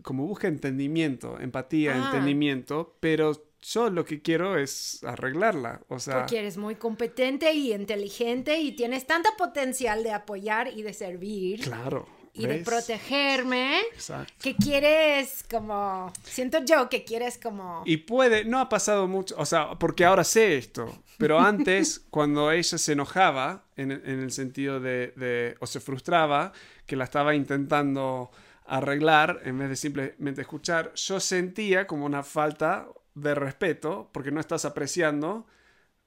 como 0.02 0.26
busca 0.26 0.48
entendimiento, 0.48 1.38
empatía, 1.38 1.92
Ah. 1.94 2.04
entendimiento, 2.06 2.96
pero 2.98 3.49
yo 3.62 3.90
lo 3.90 4.04
que 4.04 4.22
quiero 4.22 4.56
es 4.56 5.02
arreglarla, 5.04 5.80
o 5.88 5.98
sea, 5.98 6.20
Porque 6.20 6.38
eres 6.38 6.56
muy 6.56 6.76
competente 6.76 7.52
y 7.52 7.72
inteligente 7.72 8.58
y 8.58 8.72
tienes 8.72 9.06
tanta 9.06 9.30
potencial 9.36 10.02
de 10.02 10.12
apoyar 10.12 10.68
y 10.68 10.82
de 10.82 10.92
servir 10.94 11.60
claro. 11.60 12.08
y 12.32 12.46
de 12.46 12.58
protegerme 12.58 13.80
Exacto. 13.92 14.32
que 14.40 14.56
quieres 14.56 15.44
como, 15.50 16.12
siento 16.22 16.64
yo 16.64 16.88
que 16.88 17.04
quieres 17.04 17.36
como... 17.38 17.82
Y 17.84 17.98
puede, 17.98 18.44
no 18.44 18.58
ha 18.60 18.68
pasado 18.68 19.06
mucho, 19.08 19.34
o 19.38 19.44
sea, 19.44 19.70
porque 19.78 20.04
ahora 20.04 20.24
sé 20.24 20.56
esto, 20.56 21.02
pero 21.18 21.38
antes, 21.40 22.00
cuando 22.10 22.50
ella 22.52 22.78
se 22.78 22.92
enojaba, 22.92 23.64
en, 23.76 23.90
en 23.92 24.20
el 24.20 24.32
sentido 24.32 24.80
de, 24.80 25.12
de- 25.16 25.56
o 25.60 25.66
se 25.66 25.80
frustraba, 25.80 26.52
que 26.86 26.96
la 26.96 27.04
estaba 27.04 27.34
intentando 27.34 28.30
arreglar, 28.64 29.40
en 29.44 29.58
vez 29.58 29.68
de 29.68 29.76
simplemente 29.76 30.40
escuchar, 30.42 30.92
yo 30.94 31.18
sentía 31.20 31.86
como 31.86 32.06
una 32.06 32.22
falta 32.22 32.86
de 33.14 33.34
respeto, 33.34 34.10
porque 34.12 34.30
no 34.30 34.40
estás 34.40 34.64
apreciando 34.64 35.46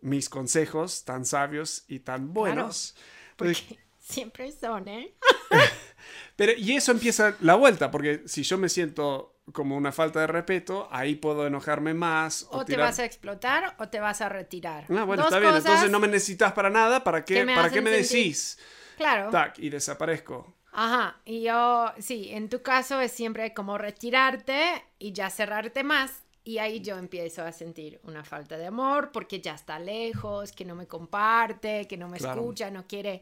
mis 0.02 0.30
consejos 0.30 1.06
tan 1.06 1.26
sabios 1.26 1.86
y 1.88 2.00
tan 2.00 2.34
buenos. 2.34 2.96
Porque 3.36 3.80
siempre 4.00 4.52
son, 4.52 4.88
¿eh? 4.88 5.14
Pero, 6.36 6.54
y 6.58 6.74
eso 6.76 6.92
empieza 6.92 7.36
la 7.42 7.56
vuelta, 7.56 7.92
porque 7.92 8.24
si 8.26 8.44
yo 8.44 8.58
me 8.58 8.70
siento 8.70 9.36
como 9.52 9.78
una 9.78 9.92
falta 9.92 10.22
de 10.22 10.28
respeto, 10.28 10.88
ahí 10.92 11.16
puedo 11.16 11.46
enojarme 11.46 11.94
más. 11.94 12.44
O, 12.50 12.60
O 12.60 12.66
te 12.66 12.74
tirar- 12.74 12.88
vas 12.88 13.00
a 13.00 13.06
explotar 13.06 13.76
o 13.78 13.90
te 13.90 14.00
vas 14.00 14.22
a 14.22 14.30
retirar. 14.30 14.86
Ah, 14.90 15.04
bueno, 15.04 15.24
Dos 15.24 15.34
está 15.34 15.40
bien. 15.40 15.56
Entonces 15.56 15.92
no 15.92 16.00
me 16.00 16.08
necesitas 16.08 16.54
para 16.54 16.70
nada. 16.70 17.04
¿Para 17.04 17.24
qué, 17.24 17.46
me 17.46 17.56
¿para 17.56 17.70
qué 17.70 17.82
me 17.82 17.92
decís? 17.92 18.58
Claro. 18.98 19.30
Tac, 19.30 19.60
y 19.60 19.70
desaparezco. 19.70 20.54
Ajá. 20.72 21.20
Y 21.26 21.44
yo, 21.44 21.92
sí, 22.00 22.30
en 22.32 22.50
tu 22.50 22.62
caso 22.64 23.00
es 23.00 23.12
siempre 23.12 23.54
como 23.54 23.78
retirarte 23.78 24.84
y 24.98 25.14
ya 25.14 25.30
cerrarte 25.30 25.84
más. 25.84 26.23
Y 26.46 26.58
ahí 26.58 26.82
yo 26.82 26.98
empiezo 26.98 27.44
a 27.44 27.52
sentir 27.54 28.02
una 28.04 28.24
falta 28.26 28.58
de 28.58 28.66
amor 28.68 29.12
porque 29.14 29.40
ya 29.42 29.54
está 29.56 29.80
lejos, 29.80 30.52
que 30.52 30.66
no 30.66 30.76
me 30.76 30.88
comparte, 30.88 31.88
que 31.88 31.98
no 31.98 32.10
me 32.10 32.18
Claro. 32.18 32.44
escucha, 32.44 32.70
no 32.72 32.86
quiere 32.88 33.22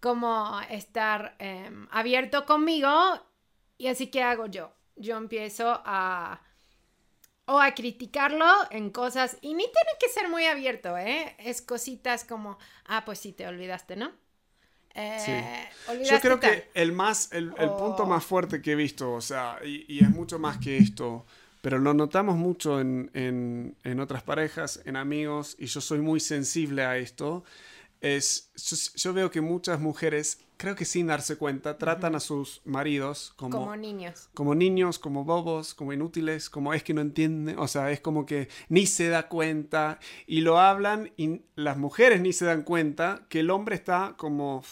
como 0.00 0.60
estar 0.70 1.36
em, 1.38 1.88
abierto 1.92 2.46
conmigo. 2.46 2.90
Y 3.78 3.88
así 3.88 4.08
que 4.08 4.22
hago 4.22 4.46
yo. 4.46 4.72
Yo 4.96 5.16
empiezo 5.16 5.82
a 5.84 6.40
o 7.46 7.60
a 7.60 7.74
criticarlo 7.74 8.46
en 8.70 8.90
cosas 8.90 9.36
y 9.42 9.54
ni 9.54 9.64
tiene 9.64 9.90
que 10.00 10.08
ser 10.08 10.28
muy 10.30 10.46
abierto, 10.46 10.96
¿eh? 10.96 11.34
Es 11.38 11.60
cositas 11.62 12.24
como, 12.24 12.58
ah, 12.86 13.04
pues 13.04 13.18
sí, 13.18 13.32
te 13.32 13.46
olvidaste, 13.46 13.96
¿no? 13.96 14.12
Eh, 14.94 15.68
Yo 16.02 16.20
olvidaste 16.20 16.20
creo 16.20 16.38
tal. 16.38 16.64
que 16.64 16.70
el, 16.74 16.92
más, 16.92 17.32
el, 17.32 17.54
el 17.58 17.74
punto 17.74 18.06
más 18.06 18.24
fuerte 18.24 18.62
que 18.62 18.72
he 18.72 18.74
visto, 18.76 19.12
o 19.12 19.20
sea, 19.20 19.58
y, 19.64 19.84
y 19.92 20.00
es 20.00 20.10
mucho 20.10 20.38
más 20.38 20.58
que 20.58 20.78
esto, 20.78 21.26
pero 21.64 21.78
lo 21.78 21.94
notamos 21.94 22.36
mucho 22.36 22.78
en, 22.78 23.10
en- 23.14 23.74
en 23.84 23.98
otras 24.00 24.22
parejas, 24.22 24.82
en 24.84 24.96
amigos, 24.96 25.56
y 25.58 25.64
yo 25.64 25.80
soy 25.80 26.00
muy 26.00 26.20
sensible 26.20 26.84
a 26.84 26.98
esto, 26.98 27.42
es, 28.02 28.50
yo, 28.54 28.76
yo 28.96 29.12
veo 29.14 29.30
que 29.30 29.40
muchas 29.40 29.80
mujeres, 29.80 30.40
creo 30.58 30.74
que 30.76 30.84
sin 30.84 31.06
darse 31.06 31.36
cuenta, 31.36 31.78
tratan 31.78 32.14
a 32.16 32.20
sus 32.20 32.60
maridos 32.66 33.32
como, 33.36 33.60
como 33.60 33.76
niños. 33.76 34.28
como 34.34 34.54
niños, 34.54 34.98
como 34.98 35.24
bobos, 35.24 35.72
como 35.74 35.94
inútiles, 35.94 36.50
como 36.50 36.74
es 36.74 36.82
que 36.82 36.92
no 36.92 37.00
entiende, 37.00 37.56
o 37.56 37.66
sea, 37.66 37.90
es 37.92 38.00
como 38.00 38.26
que 38.26 38.48
ni 38.68 38.84
se 38.86 39.08
da 39.08 39.28
cuenta 39.28 40.00
y 40.26 40.42
lo 40.42 40.58
hablan 40.58 41.12
y 41.16 41.40
las 41.56 41.78
mujeres 41.78 42.20
ni 42.20 42.34
se 42.34 42.44
dan 42.44 42.60
cuenta 42.62 43.24
que 43.30 43.40
el 43.40 43.48
hombre 43.48 43.74
está 43.74 44.16
como 44.18 44.62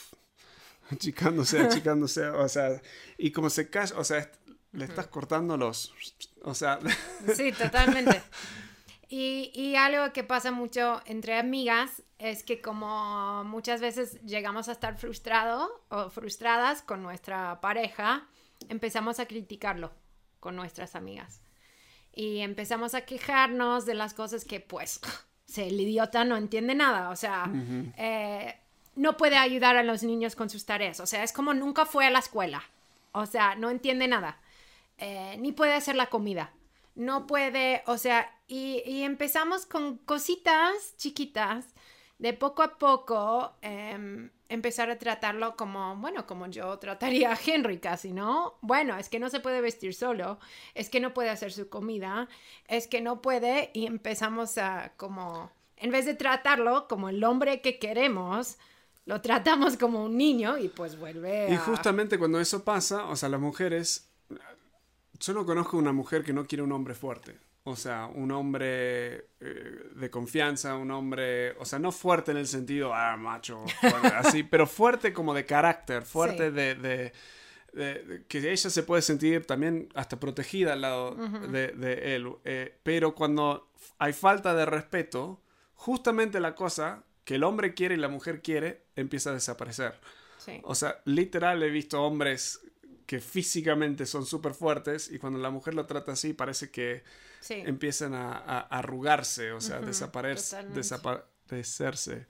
achicándose, 0.90 1.58
achicándose, 1.60 2.26
o 2.28 2.48
sea, 2.50 2.82
y 3.16 3.30
como 3.30 3.48
se 3.48 3.70
calla, 3.70 3.94
o 3.98 4.04
sea, 4.04 4.30
le 4.72 4.84
estás 4.84 5.06
cortando 5.08 5.56
los, 5.56 5.94
o 6.44 6.54
sea, 6.54 6.78
Sí, 7.36 7.52
totalmente. 7.52 8.22
Y, 9.08 9.50
y 9.54 9.76
algo 9.76 10.12
que 10.12 10.24
pasa 10.24 10.50
mucho 10.52 11.02
entre 11.04 11.38
amigas 11.38 12.02
es 12.18 12.42
que 12.44 12.62
como 12.62 13.44
muchas 13.44 13.80
veces 13.82 14.20
llegamos 14.22 14.68
a 14.68 14.72
estar 14.72 14.96
frustrado 14.96 15.84
o 15.90 16.08
frustradas 16.08 16.80
con 16.82 17.02
nuestra 17.02 17.60
pareja, 17.60 18.26
empezamos 18.68 19.20
a 19.20 19.26
criticarlo 19.26 19.92
con 20.40 20.56
nuestras 20.56 20.94
amigas. 20.94 21.42
Y 22.14 22.40
empezamos 22.40 22.94
a 22.94 23.02
quejarnos 23.02 23.84
de 23.86 23.94
las 23.94 24.14
cosas 24.14 24.44
que 24.46 24.60
pues 24.60 25.00
se- 25.46 25.66
el 25.68 25.78
idiota 25.80 26.24
no 26.24 26.36
entiende 26.36 26.74
nada, 26.74 27.10
o 27.10 27.16
sea, 27.16 27.50
eh, 27.98 28.56
no 28.94 29.16
puede 29.18 29.36
ayudar 29.36 29.76
a 29.76 29.82
los 29.82 30.02
niños 30.02 30.36
con 30.36 30.48
sus 30.48 30.64
tareas, 30.64 31.00
o 31.00 31.06
sea, 31.06 31.22
es 31.22 31.32
como 31.32 31.52
nunca 31.54 31.84
fue 31.86 32.06
a 32.06 32.10
la 32.10 32.18
escuela, 32.20 32.62
o 33.12 33.26
sea, 33.26 33.54
no 33.56 33.68
entiende 33.70 34.08
nada, 34.08 34.38
Eh, 35.04 35.36
ni 35.40 35.50
puede 35.50 35.72
hacer 35.74 35.96
la 35.96 36.06
comida, 36.06 36.54
no 36.94 37.26
puede, 37.26 37.82
o 37.86 37.98
sea, 37.98 38.30
y, 38.46 38.82
y 38.86 39.02
empezamos 39.02 39.66
con 39.66 39.98
cositas 39.98 40.96
chiquitas, 40.96 41.74
de 42.22 42.32
poco 42.32 42.62
a 42.62 42.78
poco 42.78 43.56
em, 43.62 44.30
empezar 44.48 44.88
a 44.90 44.96
tratarlo 44.96 45.56
como, 45.56 45.96
bueno, 45.96 46.24
como 46.24 46.46
yo 46.46 46.78
trataría 46.78 47.32
a 47.32 47.38
Henry 47.44 47.78
casi, 47.78 48.12
¿no? 48.12 48.58
Bueno, 48.60 48.96
es 48.96 49.08
que 49.08 49.18
no 49.18 49.28
se 49.28 49.40
puede 49.40 49.60
vestir 49.60 49.92
solo, 49.92 50.38
es 50.74 50.88
que 50.88 51.00
no 51.00 51.12
puede 51.14 51.30
hacer 51.30 51.52
su 51.52 51.68
comida, 51.68 52.28
es 52.68 52.86
que 52.86 53.00
no 53.00 53.20
puede 53.22 53.72
y 53.74 53.86
empezamos 53.86 54.56
a 54.56 54.92
como, 54.96 55.50
en 55.76 55.90
vez 55.90 56.06
de 56.06 56.14
tratarlo 56.14 56.86
como 56.86 57.08
el 57.08 57.24
hombre 57.24 57.60
que 57.60 57.80
queremos, 57.80 58.56
lo 59.04 59.20
tratamos 59.20 59.76
como 59.76 60.04
un 60.04 60.16
niño 60.16 60.58
y 60.58 60.68
pues 60.68 60.96
vuelve 60.96 61.52
y 61.52 61.56
justamente 61.56 62.20
cuando 62.20 62.38
eso 62.38 62.62
pasa, 62.62 63.06
o 63.06 63.16
sea, 63.16 63.30
las 63.30 63.40
mujeres, 63.40 64.11
yo 65.22 65.32
no 65.34 65.46
conozco 65.46 65.76
una 65.78 65.92
mujer 65.92 66.22
que 66.24 66.32
no 66.32 66.46
quiere 66.46 66.62
un 66.62 66.72
hombre 66.72 66.94
fuerte. 66.94 67.38
O 67.64 67.76
sea, 67.76 68.06
un 68.12 68.32
hombre 68.32 69.28
eh, 69.40 69.90
de 69.94 70.10
confianza, 70.10 70.74
un 70.76 70.90
hombre, 70.90 71.52
o 71.60 71.64
sea, 71.64 71.78
no 71.78 71.92
fuerte 71.92 72.32
en 72.32 72.38
el 72.38 72.48
sentido, 72.48 72.92
ah, 72.92 73.16
macho, 73.16 73.64
fuerte, 73.80 74.08
así, 74.16 74.42
pero 74.42 74.66
fuerte 74.66 75.12
como 75.12 75.32
de 75.32 75.46
carácter, 75.46 76.02
fuerte 76.02 76.48
Sí. 76.48 76.54
de, 76.54 76.74
de- 76.74 77.12
de- 77.72 78.02
de- 78.02 78.24
que 78.26 78.38
ella 78.50 78.68
se 78.68 78.82
puede 78.82 79.00
sentir 79.00 79.46
también 79.46 79.88
hasta 79.94 80.18
protegida 80.18 80.72
al 80.72 80.80
lado 80.80 81.14
de, 81.14 81.68
de 81.68 82.16
él. 82.16 82.28
Eh, 82.44 82.78
pero 82.82 83.14
cuando 83.14 83.70
hay 83.98 84.12
falta 84.12 84.54
de 84.54 84.66
respeto, 84.66 85.40
justamente 85.74 86.40
la 86.40 86.54
cosa 86.56 87.04
que 87.24 87.36
el 87.36 87.44
hombre 87.44 87.74
quiere 87.74 87.94
y 87.94 87.98
la 87.98 88.08
mujer 88.08 88.42
quiere 88.42 88.82
empieza 88.96 89.30
a 89.30 89.34
desaparecer. 89.34 89.94
Sí. 90.38 90.60
O 90.64 90.74
sea, 90.74 91.00
literal 91.04 91.62
he 91.62 91.70
visto 91.70 92.02
hombres 92.02 92.60
que 93.06 93.20
físicamente 93.20 94.06
son 94.06 94.26
súper 94.26 94.54
fuertes 94.54 95.10
y 95.10 95.18
cuando 95.18 95.38
la 95.38 95.50
mujer 95.50 95.74
lo 95.74 95.86
trata 95.86 96.12
así 96.12 96.32
parece 96.32 96.70
que 96.70 97.02
Sí. 97.40 97.54
empiezan 97.54 98.14
a, 98.14 98.60
arrugarse, 98.60 99.52
o 99.52 99.60
sea, 99.60 99.80
totalmente. 99.80 100.74
desaparecerse. 100.74 102.26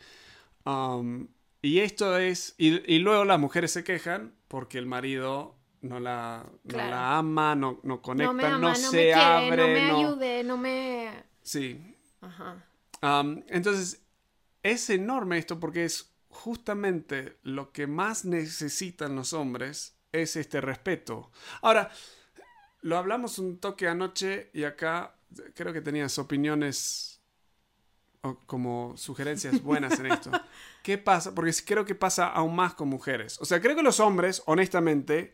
Um, 0.65 1.29
y 1.61 1.81
esto 1.81 2.17
es, 2.19 2.55
y, 2.57 2.93
y 2.93 2.99
luego 2.99 3.25
las 3.25 3.39
mujeres 3.39 3.73
se 3.73 3.85
quejan 3.85 4.35
porque 4.49 4.79
el 4.79 4.87
marido 4.87 5.57
no 5.83 6.01
la, 6.01 6.47
no 6.65 6.79
la 6.79 7.19
ama, 7.19 7.55
no, 7.55 7.81
no 7.83 8.01
conecta, 8.01 8.33
no 8.33 8.39
no, 8.39 8.43
me 8.43 8.49
ama, 8.49 8.69
no, 8.69 8.75
se 8.75 8.85
me 8.85 8.91
quiere, 9.03 9.15
abre, 9.15 9.57
no 9.57 9.67
me 9.67 9.91
ayude, 9.91 10.45
no 10.45 10.57
me... 10.57 11.25
Sí, 11.43 11.97
Ajá. 12.21 12.65
Um, 13.03 13.43
entonces, 13.49 14.01
es 14.63 14.89
enorme 14.91 15.39
esto 15.39 15.59
porque 15.59 15.85
es 15.85 16.13
justamente 16.29 17.37
lo 17.43 17.73
que 17.73 17.87
más 17.87 18.25
necesitan 18.25 19.17
los 19.17 19.33
hombres 19.33 19.97
es 20.13 20.37
este 20.37 20.61
respeto. 20.61 21.31
Ahora, 21.63 21.91
lo 22.83 22.99
hablamos 22.99 23.39
un 23.39 23.59
toque 23.59 23.89
anoche 23.89 24.51
y 24.53 24.65
acá 24.65 25.17
creo 25.55 25.73
que 25.73 25.81
tenías 25.81 26.19
opiniones 26.19 27.21
como 28.47 28.97
sugerencias 28.97 29.63
buenas 29.63 29.99
en 29.99 30.07
esto. 30.07 30.31
¿Qué 30.83 30.99
pasa? 30.99 31.35
Porque 31.35 31.53
creo 31.65 31.85
que 31.85 31.95
pasa 31.95 32.29
aún 32.29 32.55
más 32.55 32.75
con 32.75 32.89
mujeres. 32.89 33.39
O 33.41 33.45
sea, 33.45 33.61
creo 33.61 33.75
que 33.75 33.83
los 33.83 33.99
hombres, 34.01 34.43
honestamente, 34.47 35.33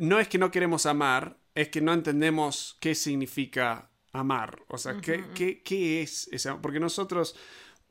no 0.00 0.18
es 0.18 0.28
que 0.28 0.38
no 0.38 0.50
queremos 0.50 0.86
amar, 0.86 1.38
es 1.54 1.68
que 1.68 1.80
no 1.80 1.92
entendemos 1.92 2.78
qué 2.80 2.94
significa 2.94 3.90
amar. 4.12 4.62
O 4.68 4.78
sea, 4.78 5.00
¿qué, 5.00 5.24
qué, 5.34 5.62
qué 5.62 6.02
es 6.02 6.46
amor? 6.46 6.62
Porque 6.62 6.80
nosotros 6.80 7.36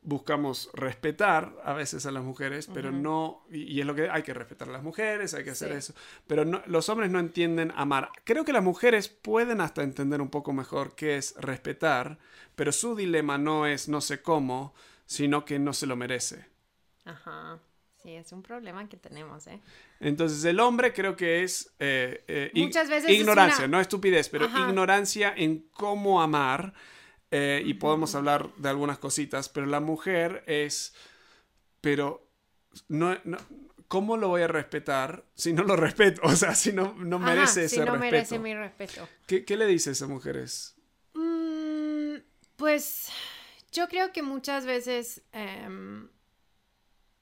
buscamos 0.03 0.69
respetar 0.73 1.53
a 1.63 1.73
veces 1.73 2.05
a 2.05 2.11
las 2.11 2.23
mujeres, 2.23 2.69
pero 2.73 2.91
no, 2.91 3.43
y, 3.49 3.79
es 3.79 3.85
lo 3.85 3.95
que 3.95 4.09
hay 4.09 4.23
que 4.23 4.33
respetar 4.33 4.69
a 4.69 4.71
las 4.71 4.83
mujeres, 4.83 5.33
hay 5.33 5.43
que 5.43 5.51
hacer 5.51 5.71
eso, 5.71 5.93
pero 6.27 6.45
no, 6.45 6.61
los 6.65 6.89
hombres 6.89 7.09
no 7.09 7.19
entienden 7.19 7.71
amar. 7.75 8.09
Creo 8.23 8.45
que 8.45 8.53
las 8.53 8.63
mujeres 8.63 9.07
pueden 9.07 9.61
hasta 9.61 9.83
entender 9.83 10.21
un 10.21 10.29
poco 10.29 10.53
mejor 10.53 10.95
qué 10.95 11.17
es 11.17 11.35
respetar, 11.37 12.17
pero 12.55 12.71
su 12.71 12.95
dilema 12.95 13.37
no 13.37 13.65
es 13.65 13.87
no 13.87 14.01
sé 14.01 14.21
cómo, 14.21 14.73
sino 15.05 15.45
que 15.45 15.59
no 15.59 15.73
se 15.73 15.87
lo 15.87 15.95
merece. 15.95 16.45
Ajá. 17.05 17.59
Sí, 18.01 18.11
es 18.11 18.33
un 18.33 18.43
problema 18.43 18.89
que 18.89 18.97
tenemos, 18.97 19.47
¿eh? 19.47 19.61
Entonces, 20.01 20.43
el 20.43 20.59
hombre 20.59 20.91
creo 20.91 21.15
que 21.15 21.43
es 21.43 21.73
eh, 21.79 22.21
eh, 22.27 22.51
Muchas 22.53 22.89
veces 22.89 23.09
ignorancia, 23.09 23.65
no 23.69 23.79
estupidez, 23.79 24.27
pero 24.27 24.45
ignorancia 24.47 25.33
en 25.37 25.69
cómo 25.71 26.21
amar 26.21 26.73
eh, 27.35 27.63
y 27.65 27.73
podemos 27.73 28.13
hablar 28.13 28.53
de 28.57 28.69
algunas 28.69 28.99
cositas, 28.99 29.49
pero 29.49 29.65
la 29.65 29.79
mujer 29.79 30.43
es, 30.45 30.93
pero 31.81 32.29
no, 32.89 33.17
¿cómo 33.87 34.17
lo 34.17 34.27
voy 34.27 34.43
a 34.43 34.47
respetar 34.47 35.25
si 35.33 35.51
no 35.51 35.63
lo 35.63 35.75
respeto? 35.75 36.21
O 36.25 36.35
sea, 36.35 36.53
si 36.53 36.71
no, 36.71 36.93
no 36.93 37.17
merece 37.17 37.65
ese 37.65 37.77
si 37.77 37.81
no 37.81 37.97
merece 37.97 38.37
mi 38.37 38.53
respeto. 38.53 39.09
¿Qué, 39.25 39.57
le 39.57 39.65
dices 39.65 39.99
a 40.03 40.07
mujeres? 40.07 40.75
Mm, 41.15 42.17
pues 42.55 43.09
yo 43.71 43.87
creo 43.87 44.11
que 44.11 44.21
muchas 44.21 44.67
veces, 44.67 45.23
em, 45.31 46.09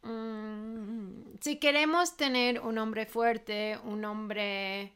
mm, 0.01 1.38
si 1.39 1.56
queremos 1.56 2.18
tener 2.18 2.60
un 2.60 2.77
hombre 2.80 3.06
fuerte, 3.06 3.80
un 3.86 4.03
hombre 4.03 4.91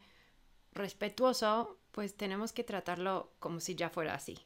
respetuoso, 0.74 1.79
pues 1.93 2.17
tenemos 2.17 2.51
que 2.51 2.65
tratarlo 2.65 3.31
como 3.39 3.62
si 3.62 3.75
ya 3.75 3.89
fuera 3.89 4.13
así. 4.13 4.45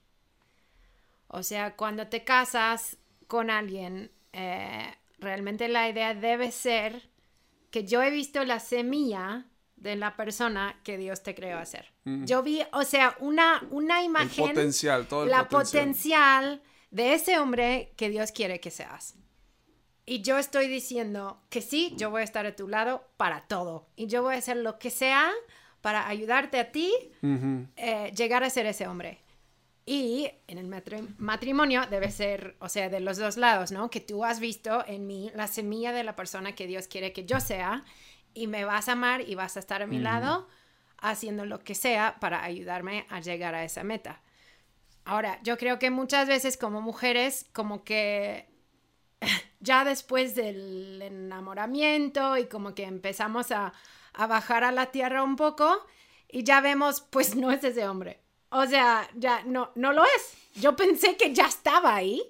O 1.29 1.43
sea, 1.43 1.75
cuando 1.75 2.07
te 2.07 2.23
casas 2.23 2.97
con 3.27 3.49
alguien, 3.49 4.11
eh, 4.33 4.93
realmente 5.19 5.67
la 5.67 5.87
idea 5.87 6.13
debe 6.13 6.51
ser 6.51 7.09
que 7.69 7.85
yo 7.85 8.01
he 8.01 8.09
visto 8.09 8.43
la 8.43 8.59
semilla 8.59 9.45
de 9.75 9.95
la 9.95 10.15
persona 10.15 10.79
que 10.83 10.97
Dios 10.97 11.23
te 11.23 11.35
creó 11.35 11.59
hacer. 11.59 11.93
ser. 12.03 12.25
Yo 12.25 12.43
vi, 12.43 12.61
o 12.73 12.83
sea, 12.83 13.15
una, 13.19 13.63
una 13.69 14.03
imagen. 14.03 14.45
El 14.45 14.49
potencial, 14.51 15.07
todo 15.07 15.23
el 15.23 15.29
la 15.29 15.47
potencial. 15.47 16.61
de 16.91 17.13
ese 17.13 17.37
hombre 17.37 17.93
que 17.95 18.09
Dios 18.09 18.31
quiere 18.31 18.59
que 18.59 18.71
seas. 18.71 19.15
Y 20.07 20.21
yo 20.23 20.39
estoy 20.39 20.67
diciendo 20.67 21.39
que 21.49 21.61
sí, 21.61 21.93
yo 21.95 22.09
voy 22.09 22.21
a 22.21 22.23
estar 22.23 22.47
a 22.47 22.55
tu 22.55 22.67
lado 22.67 23.07
para 23.17 23.41
todo. 23.41 23.87
Y 23.95 24.07
yo 24.07 24.23
voy 24.23 24.33
a 24.33 24.39
hacer 24.39 24.57
lo 24.57 24.79
que 24.79 24.89
sea 24.89 25.29
para 25.81 26.07
ayudarte 26.07 26.59
a 26.59 26.71
ti 26.71 26.91
eh, 27.75 28.11
llegar 28.15 28.43
a 28.43 28.49
ser 28.49 28.65
ese 28.65 28.87
hombre. 28.87 29.21
Y 29.91 30.29
en 30.45 30.59
el 30.59 30.67
matrimonio 31.17 31.81
debe 31.89 32.11
ser, 32.11 32.55
o 32.59 32.69
sea, 32.69 32.89
de 32.89 32.99
los 32.99 33.17
dos 33.17 33.37
lados, 33.37 33.71
¿no? 33.71 33.89
Que 33.89 33.99
tú 33.99 34.23
has 34.23 34.39
visto 34.39 34.83
en 34.85 35.07
mí 35.07 35.31
la 35.33 35.47
semilla 35.47 35.91
de 35.91 36.03
la 36.03 36.15
persona 36.15 36.53
que 36.53 36.67
Dios 36.67 36.87
quiere 36.87 37.11
que 37.11 37.25
yo 37.25 37.39
sea 37.39 37.83
y 38.35 38.45
me 38.45 38.65
vas 38.65 38.87
a 38.87 38.91
amar 38.91 39.27
y 39.27 39.33
vas 39.33 39.57
a 39.57 39.59
estar 39.59 39.81
a 39.81 39.87
mi 39.87 39.97
lado 39.97 40.47
haciendo 40.99 41.43
lo 41.47 41.63
que 41.63 41.73
sea 41.73 42.17
para 42.19 42.43
ayudarme 42.43 43.07
a 43.09 43.19
llegar 43.19 43.55
a 43.55 43.63
esa 43.63 43.83
meta. 43.83 44.21
Ahora, 45.05 45.39
yo 45.41 45.57
creo 45.57 45.79
que 45.79 45.89
muchas 45.89 46.27
veces 46.27 46.55
como 46.55 46.81
mujeres, 46.81 47.49
como 47.51 47.83
que 47.83 48.47
ya 49.59 49.85
después 49.85 50.35
del 50.35 51.01
enamoramiento 51.01 52.37
y 52.37 52.45
como 52.45 52.75
que 52.75 52.83
empezamos 52.83 53.49
a, 53.49 53.73
a 54.13 54.27
bajar 54.27 54.63
a 54.63 54.71
la 54.71 54.91
tierra 54.91 55.23
un 55.23 55.35
poco 55.35 55.83
y 56.27 56.43
ya 56.43 56.61
vemos, 56.61 57.01
pues 57.01 57.35
no 57.35 57.49
es 57.49 57.63
ese 57.63 57.87
hombre 57.87 58.28
o 58.49 58.65
sea, 58.65 59.09
ya 59.15 59.43
no, 59.43 59.71
no 59.75 59.93
lo 59.93 60.03
es. 60.03 60.33
Yo 60.55 60.75
pensé 60.75 61.15
que 61.15 61.33
ya 61.33 61.45
estaba 61.45 61.95
ahí. 61.95 62.21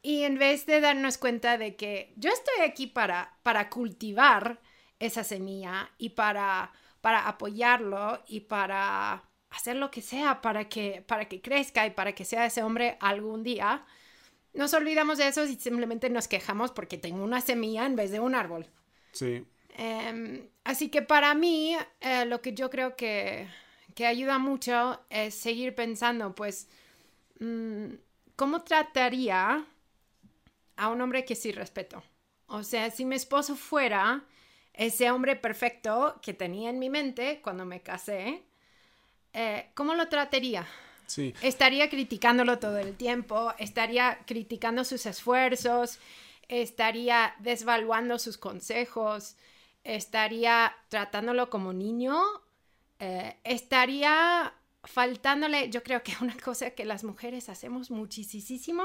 Y 0.00 0.22
en 0.22 0.38
vez 0.38 0.64
de 0.66 0.80
darnos 0.80 1.18
cuenta 1.18 1.58
de 1.58 1.76
que 1.76 2.12
yo 2.16 2.30
estoy 2.30 2.64
aquí 2.64 2.86
para, 2.86 3.36
para 3.42 3.68
cultivar 3.68 4.60
esa 4.98 5.24
semilla 5.24 5.90
y 5.98 6.10
para, 6.10 6.72
para 7.00 7.28
apoyarlo 7.28 8.22
y 8.26 8.40
para 8.40 9.24
hacer 9.50 9.76
lo 9.76 9.90
que 9.90 10.02
sea 10.02 10.40
para 10.40 10.68
que, 10.68 11.02
para 11.06 11.26
que 11.26 11.40
crezca 11.40 11.86
y 11.86 11.90
para 11.90 12.14
que 12.14 12.24
sea 12.24 12.46
ese 12.46 12.62
hombre 12.62 12.96
algún 13.00 13.42
día, 13.42 13.84
nos 14.52 14.74
olvidamos 14.74 15.18
de 15.18 15.28
eso 15.28 15.44
y 15.44 15.56
simplemente 15.56 16.10
nos 16.10 16.28
quejamos 16.28 16.70
porque 16.70 16.98
tengo 16.98 17.22
una 17.22 17.40
semilla 17.40 17.86
en 17.86 17.96
vez 17.96 18.10
de 18.10 18.20
un 18.20 18.34
árbol. 18.34 18.66
Sí. 19.12 19.44
Em, 19.76 20.48
así 20.64 20.88
que 20.88 21.02
para 21.02 21.34
mí, 21.34 21.76
eh, 22.00 22.24
lo 22.24 22.40
que 22.42 22.52
yo 22.52 22.68
creo 22.68 22.96
que 22.96 23.48
que 23.98 24.06
ayuda 24.06 24.38
mucho 24.38 25.00
es 25.10 25.34
seguir 25.34 25.74
pensando, 25.74 26.32
pues, 26.32 26.68
mm, 27.40 27.94
¿cómo 28.36 28.62
trataría 28.62 29.66
a 30.76 30.88
un 30.88 31.00
hombre 31.00 31.24
que 31.24 31.34
sí 31.34 31.50
respeto? 31.50 32.04
O 32.46 32.62
sea, 32.62 32.92
si 32.92 33.04
mi 33.04 33.16
esposo 33.16 33.56
fuera 33.56 34.22
ese 34.72 35.10
hombre 35.10 35.34
perfecto 35.34 36.20
que 36.22 36.32
tenía 36.32 36.70
en 36.70 36.78
mi 36.78 36.90
mente 36.90 37.40
cuando 37.42 37.64
me 37.64 37.80
casé, 37.80 38.44
eh, 39.32 39.70
¿cómo 39.74 39.96
lo 39.96 40.06
trataría? 40.06 40.64
Sí. 41.08 41.34
Estaría 41.42 41.90
criticándolo 41.90 42.60
todo 42.60 42.78
el 42.78 42.94
tiempo, 42.94 43.52
estaría 43.58 44.20
criticando 44.26 44.84
sus 44.84 45.06
esfuerzos, 45.06 45.98
estaría 46.46 47.34
desvaluando 47.40 48.20
sus 48.20 48.38
consejos, 48.38 49.34
estaría 49.82 50.76
tratándolo 50.88 51.50
como 51.50 51.72
niño 51.72 52.22
eh, 52.98 53.36
estaría 53.44 54.54
faltándole, 54.84 55.70
yo 55.70 55.82
creo 55.82 56.02
que 56.02 56.12
una 56.20 56.36
cosa 56.36 56.70
que 56.70 56.84
las 56.84 57.04
mujeres 57.04 57.48
hacemos 57.48 57.90
muchísimo 57.90 58.84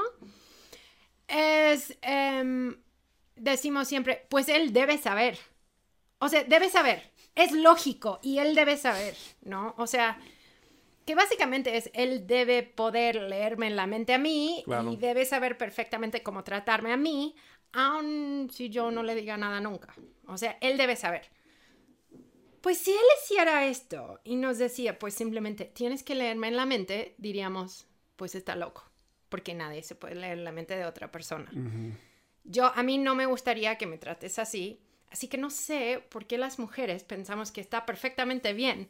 es, 1.28 1.96
em, 2.02 2.76
decimos 3.36 3.88
siempre, 3.88 4.26
pues 4.28 4.48
él 4.48 4.72
debe 4.72 4.98
saber. 4.98 5.38
O 6.18 6.28
sea, 6.28 6.44
debe 6.44 6.70
saber. 6.70 7.10
Es 7.34 7.52
lógico 7.52 8.20
y 8.22 8.38
él 8.38 8.54
debe 8.54 8.76
saber, 8.76 9.16
¿no? 9.42 9.74
O 9.76 9.86
sea, 9.86 10.18
que 11.04 11.14
básicamente 11.14 11.76
es, 11.76 11.90
él 11.94 12.26
debe 12.26 12.62
poder 12.62 13.16
leerme 13.16 13.66
en 13.66 13.76
la 13.76 13.86
mente 13.86 14.14
a 14.14 14.18
mí 14.18 14.64
y 14.90 14.96
debe 14.96 15.24
saber 15.26 15.58
perfectamente 15.58 16.22
cómo 16.22 16.44
tratarme 16.44 16.92
a 16.92 16.96
mí, 16.96 17.34
aun 17.72 18.48
si 18.52 18.70
yo 18.70 18.90
no 18.90 19.02
le 19.02 19.14
diga 19.14 19.36
nada 19.36 19.60
nunca. 19.60 19.94
O 20.26 20.38
sea, 20.38 20.56
él 20.60 20.78
debe 20.78 20.96
saber. 20.96 21.28
Pues 22.64 22.78
si 22.78 22.92
él 22.92 23.04
hiciera 23.22 23.66
esto 23.66 24.22
y 24.24 24.36
nos 24.36 24.56
decía, 24.56 24.98
pues 24.98 25.12
simplemente 25.12 25.66
tienes 25.66 26.02
que 26.02 26.14
leerme 26.14 26.48
en 26.48 26.56
la 26.56 26.64
mente, 26.64 27.14
diríamos, 27.18 27.86
pues 28.16 28.34
está 28.34 28.56
loco, 28.56 28.90
porque 29.28 29.52
nadie 29.52 29.82
se 29.82 29.94
puede 29.94 30.14
leer 30.14 30.38
en 30.38 30.44
la 30.44 30.50
mente 30.50 30.74
de 30.74 30.86
otra 30.86 31.12
persona. 31.12 31.50
Yo, 32.44 32.72
a 32.74 32.82
mí 32.82 32.96
no 32.96 33.14
me 33.14 33.26
gustaría 33.26 33.76
que 33.76 33.84
me 33.86 33.98
trates 33.98 34.38
así, 34.38 34.80
así 35.10 35.28
que 35.28 35.36
no 35.36 35.50
sé 35.50 36.02
por 36.08 36.24
qué 36.24 36.38
las 36.38 36.58
mujeres 36.58 37.04
pensamos 37.04 37.52
que 37.52 37.60
está 37.60 37.84
perfectamente 37.84 38.54
bien, 38.54 38.88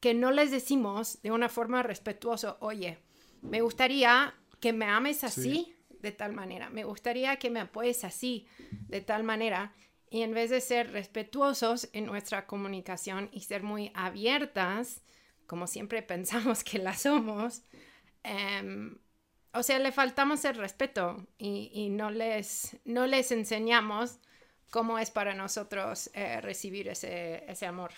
que 0.00 0.14
no 0.14 0.32
les 0.32 0.50
decimos 0.50 1.22
de 1.22 1.30
una 1.30 1.48
forma 1.48 1.84
respetuosa, 1.84 2.56
oye, 2.58 2.98
me 3.40 3.60
gustaría 3.60 4.34
que 4.58 4.72
me 4.72 4.86
ames 4.86 5.22
así, 5.22 5.76
de 6.00 6.10
tal 6.10 6.32
manera, 6.32 6.70
me 6.70 6.82
gustaría 6.82 7.36
que 7.36 7.50
me 7.50 7.60
apoyes 7.60 8.02
así, 8.02 8.48
de 8.88 9.00
tal 9.00 9.22
manera, 9.22 9.72
y 10.12 10.20
en 10.20 10.34
vez 10.34 10.50
de 10.50 10.60
ser 10.60 10.92
respetuosos 10.92 11.88
en 11.94 12.04
nuestra 12.04 12.46
comunicación 12.46 13.30
y 13.32 13.40
ser 13.40 13.62
muy 13.62 13.90
abiertas, 13.94 15.00
como 15.46 15.66
siempre 15.66 16.02
pensamos 16.14 16.62
que 16.62 16.78
la 16.78 16.94
somos, 16.94 17.62
em, 18.22 18.98
o 19.54 19.62
sea, 19.62 19.78
le 19.78 19.90
faltamos 19.90 20.44
el 20.44 20.56
respeto 20.56 21.26
y, 21.38 21.88
no, 21.90 22.10
les, 22.10 22.76
no 22.84 23.06
les 23.06 23.32
enseñamos 23.32 24.18
cómo 24.70 24.98
es 24.98 25.10
para 25.10 25.34
nosotros 25.34 26.10
eh, 26.12 26.40
recibir 26.42 26.88
ese, 26.88 27.44
ese 27.50 27.66
amor. 27.66 27.92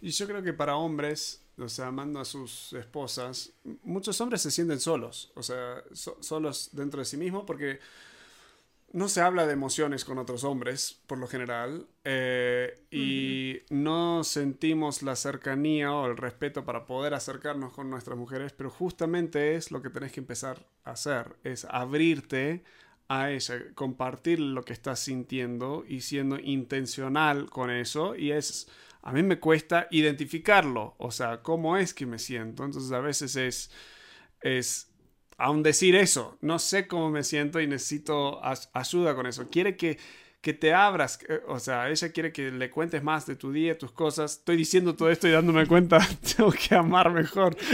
Y 0.00 0.10
yo 0.10 0.26
creo 0.26 0.42
que 0.42 0.52
para 0.52 0.76
hombres, 0.76 1.44
o 1.58 1.68
sea, 1.68 1.88
amando 1.88 2.20
a 2.20 2.24
sus 2.24 2.72
esposas, 2.72 3.52
muchos 3.82 4.20
hombres 4.20 4.42
se 4.42 4.50
sienten 4.50 4.80
solos, 4.80 5.32
o 5.34 5.42
sea, 5.42 5.82
solos 5.92 6.70
dentro 6.72 7.00
de 7.00 7.04
sí 7.04 7.16
mismos 7.16 7.44
porque 7.46 7.80
no 8.92 9.08
se 9.08 9.20
habla 9.20 9.46
de 9.46 9.52
emociones 9.52 10.04
con 10.04 10.18
otros 10.18 10.44
hombres, 10.44 11.02
por 11.06 11.18
lo 11.18 11.26
general, 11.26 11.86
eh, 12.04 12.82
y 12.90 13.58
no 13.68 14.24
sentimos 14.24 15.02
la 15.02 15.16
cercanía 15.16 15.92
o 15.92 16.06
el 16.06 16.16
respeto 16.16 16.64
para 16.64 16.86
poder 16.86 17.12
acercarnos 17.14 17.72
con 17.72 17.90
nuestras 17.90 18.16
mujeres, 18.16 18.52
pero 18.52 18.70
justamente 18.70 19.54
es 19.56 19.70
lo 19.70 19.82
que 19.82 19.90
tenés 19.90 20.12
que 20.12 20.20
empezar 20.20 20.66
a 20.84 20.92
hacer, 20.92 21.36
es 21.44 21.66
abrirte 21.66 22.64
a 23.08 23.30
ella, 23.30 23.56
compartir 23.74 24.40
lo 24.40 24.64
que 24.64 24.72
estás 24.72 25.00
sintiendo 25.00 25.84
y 25.86 26.00
siendo 26.00 26.38
intencional 26.38 27.50
con 27.50 27.70
eso, 27.70 28.16
y 28.16 28.30
es, 28.32 28.68
a 29.02 29.12
mí 29.12 29.22
me 29.22 29.40
cuesta 29.40 29.88
identificarlo, 29.90 30.94
o 30.98 31.10
sea, 31.10 31.42
cómo 31.42 31.76
es 31.76 31.92
que 31.92 32.06
me 32.06 32.18
siento, 32.18 32.64
entonces 32.64 32.92
a 32.92 33.00
veces 33.00 33.36
es, 33.36 33.70
es 34.40 34.90
aún 35.38 35.62
decir 35.62 35.94
eso, 35.94 36.38
no 36.40 36.58
sé 36.58 36.86
cómo 36.86 37.10
me 37.10 37.22
siento 37.24 37.60
y 37.60 37.66
necesito 37.66 38.40
ayuda 38.72 39.14
con 39.14 39.26
eso. 39.26 39.48
Quiere 39.50 39.76
que, 39.76 39.98
que 40.40 40.52
te 40.54 40.72
abras, 40.72 41.18
eh, 41.28 41.40
o 41.46 41.58
sea, 41.58 41.88
ella 41.90 42.12
quiere 42.12 42.32
que 42.32 42.50
le 42.50 42.70
cuentes 42.70 43.02
más 43.02 43.26
de 43.26 43.36
tu 43.36 43.52
día, 43.52 43.76
tus 43.76 43.92
cosas. 43.92 44.38
Estoy 44.38 44.56
diciendo 44.56 44.94
todo 44.94 45.10
esto 45.10 45.28
y 45.28 45.32
dándome 45.32 45.66
cuenta, 45.66 45.98
tengo 46.36 46.52
que 46.52 46.74
amar 46.74 47.10
mejor. 47.10 47.56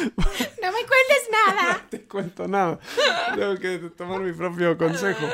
No 0.00 0.72
me 0.72 0.78
cuentes 0.86 1.28
nada. 1.32 1.72
No 1.82 1.88
te 1.88 2.02
cuento 2.02 2.46
nada. 2.46 2.78
Tengo 3.34 3.56
que 3.56 3.78
tomar 3.96 4.20
mi 4.20 4.32
propio 4.32 4.76
consejo. 4.76 5.26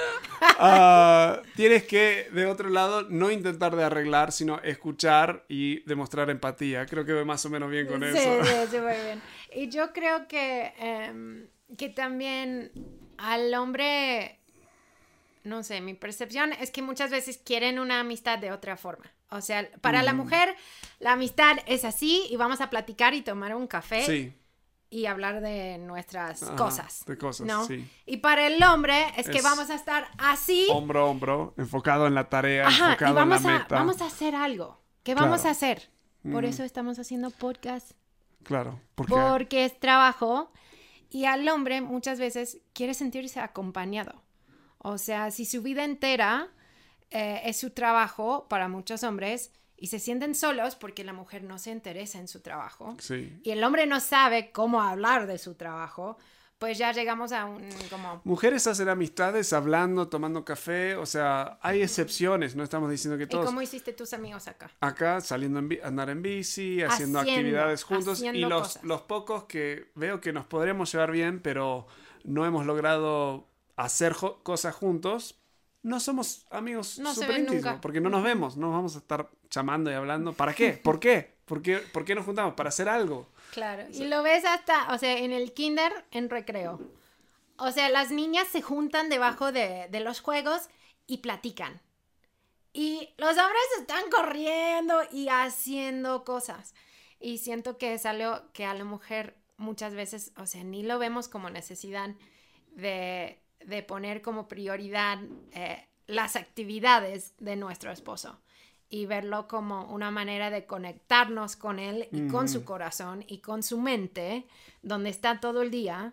Ah, 0.59 1.42
tienes 1.57 1.85
que, 1.85 2.28
de 2.33 2.46
otro 2.46 2.68
lado, 2.68 3.02
no 3.09 3.30
intentar 3.30 3.76
de 3.76 3.85
arreglar, 3.85 4.33
sino 4.33 4.61
escuchar 4.61 5.44
y 5.48 5.80
demostrar 5.80 6.30
empatía. 6.30 6.87
Creo 6.87 7.04
que 7.04 7.12
voy 7.12 7.24
más 7.24 7.44
o 7.44 7.50
menos 7.50 7.70
bien 7.70 7.87
con 7.87 8.02
eso. 8.02 8.18
Sí, 8.18 8.50
sí, 8.70 8.78
muy 8.78 8.94
bien. 9.04 9.22
Y 9.54 9.68
yo 9.68 9.92
creo 9.92 10.28
que, 10.28 10.72
em, 10.78 11.46
que 11.76 11.88
también 11.88 12.70
al 13.18 13.52
hombre, 13.54 14.38
no 15.42 15.62
sé, 15.62 15.80
mi 15.80 15.94
percepción 15.94 16.52
es 16.52 16.70
que 16.70 16.83
muchas 16.83 17.11
veces 17.11 17.38
quieren 17.38 17.78
una 17.78 18.00
amistad 18.00 18.38
de 18.38 18.52
otra 18.52 18.76
forma. 18.76 19.11
O 19.30 19.40
sea, 19.40 19.68
para 19.80 20.02
la 20.02 20.12
mujer, 20.12 20.54
la 21.00 21.12
amistad 21.12 21.57
es 21.66 21.85
así 21.85 22.26
y 22.30 22.37
vamos 22.37 22.61
a 22.61 22.70
platicar 22.70 23.14
y 23.14 23.22
tomar 23.22 23.54
un 23.54 23.66
café. 23.66 24.04
Sí 24.07 24.33
y 24.94 25.07
hablar 25.07 25.40
de 25.40 25.78
nuestras 25.78 26.40
cosas. 26.57 27.04
De 27.04 27.18
cosas, 27.18 27.44
¿no? 27.48 27.66
sí. 27.66 27.85
Y 28.07 28.18
para 28.18 28.46
el 28.46 28.62
hombre 28.62 28.94
es, 29.16 29.28
que 29.28 29.42
vamos 29.42 29.68
a 29.70 29.74
estar 29.74 30.07
así. 30.18 30.68
Hombro 30.70 31.00
a 31.00 31.04
hombro, 31.07 31.52
enfocado 31.57 32.07
en 32.07 32.14
la 32.14 32.28
tarea, 32.28 32.68
enfocado 32.68 33.11
y 33.11 33.14
vamos 33.16 33.40
en 33.40 33.46
la 33.48 33.57
a, 33.57 33.59
meta. 33.59 33.74
Vamos 33.74 34.00
a 34.00 34.07
hacer 34.07 34.37
algo. 34.37 34.80
¿Qué 35.02 35.16
vamos 35.16 35.46
a 35.46 35.50
hacer? 35.50 35.90
Por 36.22 36.44
Mm. 36.44 36.46
eso 36.46 36.62
estamos 36.62 37.00
haciendo 37.00 37.33
podcast. 37.33 37.90
Claro, 38.44 38.80
porque 38.94 39.12
Porque 39.14 39.64
es 39.64 39.80
trabajo. 39.80 40.52
Y 41.11 41.24
al 41.24 41.48
hombre 41.48 41.80
muchas 41.80 42.20
veces 42.20 42.61
quiere 42.72 42.94
sentirse 42.94 43.40
acompañado. 43.40 44.22
O 44.78 44.98
sea, 44.98 45.33
si 45.33 45.44
su 45.44 45.61
vida 45.61 45.83
entera 45.83 46.50
eh, 47.11 47.42
es 47.46 47.59
su 47.59 47.70
trabajo 47.70 48.46
para 48.48 48.68
muchos 48.68 49.02
hombres 49.02 49.52
y 49.76 49.88
se 49.88 49.98
sienten 49.98 50.34
solos 50.34 50.76
porque 50.76 51.04
la 51.04 51.12
mujer 51.12 51.42
no 51.44 51.58
se 51.58 51.70
interesa 51.70 52.18
en 52.18 52.28
su 52.28 52.40
trabajo 52.40 52.96
sí. 53.00 53.38
y 53.42 53.50
el 53.50 53.62
hombre 53.64 53.87
no 53.87 54.00
sabe 54.00 54.50
cómo 54.52 54.80
hablar 54.82 55.26
de 55.26 55.38
su 55.38 55.54
trabajo, 55.54 56.16
pues 56.58 56.78
ya 56.78 56.92
llegamos 56.92 57.32
a 57.32 57.44
un 57.46 57.68
como... 57.90 58.22
Mujeres 58.24 58.66
hacen 58.68 58.88
amistades 58.88 59.52
hablando, 59.52 60.08
tomando 60.08 60.44
café, 60.44 60.94
o 60.94 61.04
sea, 61.04 61.58
hay 61.60 61.82
excepciones, 61.82 62.54
no 62.56 62.62
estamos 62.62 62.90
diciendo 62.90 63.18
que 63.18 63.24
¿Y 63.24 63.26
todos. 63.26 63.44
cómo 63.46 63.60
hiciste 63.60 63.92
tus 63.92 64.12
amigos 64.14 64.46
acá? 64.46 64.70
Acá 64.80 65.20
saliendo 65.20 65.58
en 65.58 65.68
bi- 65.68 65.80
andar 65.82 66.08
en 66.10 66.22
bici, 66.22 66.80
haciendo, 66.82 67.18
Haciendo, 67.18 67.18
actividades 67.40 67.82
juntos 67.82 68.22
y 68.22 68.32
los, 68.40 68.82
los 68.84 69.02
pocos 69.02 69.44
que 69.44 69.90
veo 69.96 70.20
que 70.20 70.32
nos 70.32 70.46
podremos 70.46 70.90
llevar 70.92 71.10
bien, 71.10 71.40
pero 71.40 71.87
no 72.22 72.46
hemos 72.46 72.64
logrado 72.64 73.48
hacer 73.76 74.14
cosas 74.44 74.74
juntos, 74.74 75.40
no 75.82 76.00
somos 76.00 76.46
amigos 76.50 76.98
No 76.98 77.14
ven 77.16 77.40
íntimos, 77.40 77.54
nunca. 77.64 77.80
porque 77.82 78.00
no 78.00 78.08
nos 78.08 78.22
vemos, 78.22 78.56
no 78.56 78.70
vamos 78.70 78.94
a 78.94 78.98
estar 79.00 79.28
llamando 79.54 79.90
y 79.90 79.94
hablando. 79.94 80.32
¿Para 80.32 80.54
qué? 80.54 80.72
¿Por 80.82 81.00
qué? 81.00 81.34
¿Por 81.44 81.62
qué, 81.62 81.78
¿Por 81.78 82.04
qué 82.04 82.14
nos 82.14 82.24
juntamos? 82.24 82.54
Para 82.54 82.70
hacer 82.70 82.88
algo. 82.88 83.28
Claro, 83.52 83.84
y 83.92 84.04
lo 84.04 84.22
ves 84.22 84.44
hasta, 84.44 84.92
o 84.92 84.98
sea, 84.98 85.18
en 85.18 85.32
el 85.32 85.52
kinder, 85.52 85.92
en 86.10 86.30
recreo. 86.30 86.80
O 87.56 87.70
sea, 87.70 87.88
las 87.88 88.10
niñas 88.10 88.48
se 88.48 88.62
juntan 88.62 89.08
debajo 89.08 89.52
de, 89.52 89.86
de 89.90 90.00
los 90.00 90.20
juegos 90.20 90.68
y 91.06 91.18
platican. 91.18 91.80
Y 92.72 93.10
los 93.18 93.30
hombres 93.30 93.62
están 93.78 94.10
corriendo 94.10 95.02
y 95.12 95.28
haciendo 95.28 96.24
cosas. 96.24 96.74
Y 97.20 97.38
siento 97.38 97.78
que 97.78 97.94
es 97.94 98.06
algo 98.06 98.50
que 98.52 98.64
a 98.64 98.74
la 98.74 98.84
mujer 98.84 99.36
muchas 99.56 99.94
veces, 99.94 100.32
o 100.36 100.46
sea, 100.46 100.64
ni 100.64 100.82
lo 100.82 100.98
vemos 100.98 101.28
como 101.28 101.48
necesidad 101.50 102.10
de, 102.72 103.40
de 103.60 103.82
poner 103.82 104.22
como 104.22 104.48
prioridad 104.48 105.20
eh, 105.52 105.88
las 106.06 106.34
actividades 106.34 107.34
de 107.38 107.54
nuestro 107.54 107.92
esposo 107.92 108.40
y 108.90 109.06
verlo 109.06 109.48
como 109.48 109.84
una 109.92 110.10
manera 110.10 110.50
de 110.50 110.66
conectarnos 110.66 111.56
con 111.56 111.78
él 111.78 112.08
y 112.12 112.28
con 112.28 112.48
su 112.48 112.64
corazón 112.64 113.24
y 113.26 113.38
con 113.38 113.62
su 113.62 113.80
mente, 113.80 114.46
donde 114.82 115.10
está 115.10 115.40
todo 115.40 115.62
el 115.62 115.70
día. 115.70 116.12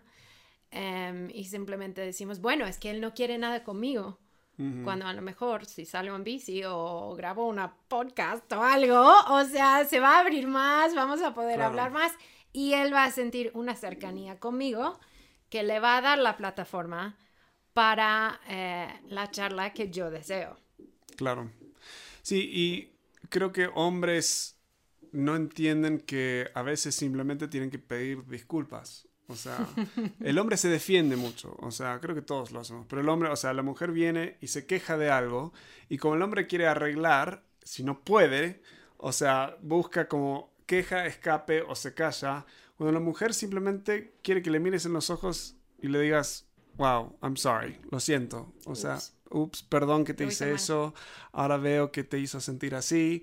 em, 0.74 1.28
y 1.34 1.44
simplemente 1.44 2.00
decimos, 2.00 2.40
bueno, 2.40 2.64
es 2.64 2.78
que 2.78 2.90
él 2.90 3.02
no 3.02 3.12
quiere 3.12 3.36
nada 3.36 3.62
conmigo. 3.62 4.18
Cuando 4.84 5.06
a 5.06 5.12
lo 5.12 5.20
mejor 5.22 5.66
si 5.66 5.84
salgo 5.84 6.14
en 6.14 6.22
bici 6.24 6.62
o 6.64 7.14
grabo 7.16 7.46
una 7.48 7.74
podcast 7.88 8.50
o 8.52 8.62
algo, 8.62 9.12
o 9.28 9.44
sea, 9.44 9.84
se 9.84 9.98
va 9.98 10.16
a 10.16 10.20
abrir 10.20 10.46
más, 10.46 10.94
vamos 10.94 11.20
a 11.20 11.34
poder 11.34 11.56
Claro. 11.56 11.70
hablar 11.70 11.90
más 11.90 12.12
y 12.52 12.74
él 12.74 12.94
va 12.94 13.04
a 13.04 13.10
sentir 13.10 13.50
una 13.54 13.74
cercanía 13.74 14.38
conmigo 14.38 14.98
que 15.50 15.62
le 15.64 15.80
va 15.80 15.96
a 15.96 16.00
dar 16.00 16.18
la 16.18 16.36
plataforma 16.36 17.16
para 17.72 18.40
eh, 18.48 18.88
la 19.08 19.30
charla 19.30 19.72
que 19.72 19.90
yo 19.90 20.10
deseo. 20.10 20.56
Claro. 21.16 21.50
Sí, 22.22 22.50
y 22.52 22.92
creo 23.28 23.52
que 23.52 23.68
hombres 23.74 24.58
no 25.12 25.36
entienden 25.36 25.98
que 25.98 26.50
a 26.54 26.62
veces 26.62 26.94
simplemente 26.94 27.48
tienen 27.48 27.70
que 27.70 27.78
pedir 27.78 28.26
disculpas. 28.26 29.08
O 29.28 29.36
sea, 29.36 29.66
el 30.20 30.38
hombre 30.38 30.56
se 30.56 30.68
defiende 30.68 31.16
mucho. 31.16 31.56
O 31.60 31.70
sea, 31.70 32.00
creo 32.00 32.14
que 32.14 32.22
todos 32.22 32.50
lo 32.50 32.60
hacemos. 32.60 32.86
Pero 32.88 33.02
el 33.02 33.08
hombre, 33.08 33.28
o 33.30 33.36
sea, 33.36 33.52
la 33.52 33.62
mujer 33.62 33.92
viene 33.92 34.36
y 34.40 34.48
se 34.48 34.66
queja 34.66 34.96
de 34.96 35.10
algo. 35.10 35.52
Y 35.88 35.98
como 35.98 36.14
el 36.14 36.22
hombre 36.22 36.46
quiere 36.46 36.66
arreglar, 36.66 37.44
si 37.62 37.84
no 37.84 38.00
puede, 38.02 38.62
o 38.96 39.12
sea, 39.12 39.56
busca 39.62 40.08
como 40.08 40.52
queja, 40.66 41.06
escape 41.06 41.62
o 41.62 41.74
se 41.74 41.94
calla. 41.94 42.46
Cuando 42.76 42.92
la 42.92 43.00
mujer 43.00 43.34
simplemente 43.34 44.14
quiere 44.22 44.42
que 44.42 44.50
le 44.50 44.60
mires 44.60 44.86
en 44.86 44.92
los 44.92 45.10
ojos 45.10 45.56
y 45.80 45.88
le 45.88 46.00
digas, 46.00 46.46
wow, 46.76 47.16
I'm 47.22 47.36
sorry, 47.36 47.78
lo 47.90 48.00
siento. 48.00 48.52
O 48.64 48.74
sea, 48.74 48.96
Ups. 48.96 49.14
ups, 49.30 49.62
perdón 49.62 50.04
que 50.04 50.14
te 50.14 50.24
Lo 50.24 50.30
hice 50.30 50.46
hice 50.46 50.46
mal. 50.46 50.56
eso, 50.56 50.94
ahora 51.32 51.56
veo 51.56 51.90
que 51.92 52.04
te 52.04 52.18
hizo 52.18 52.40
sentir 52.40 52.74
así. 52.74 53.22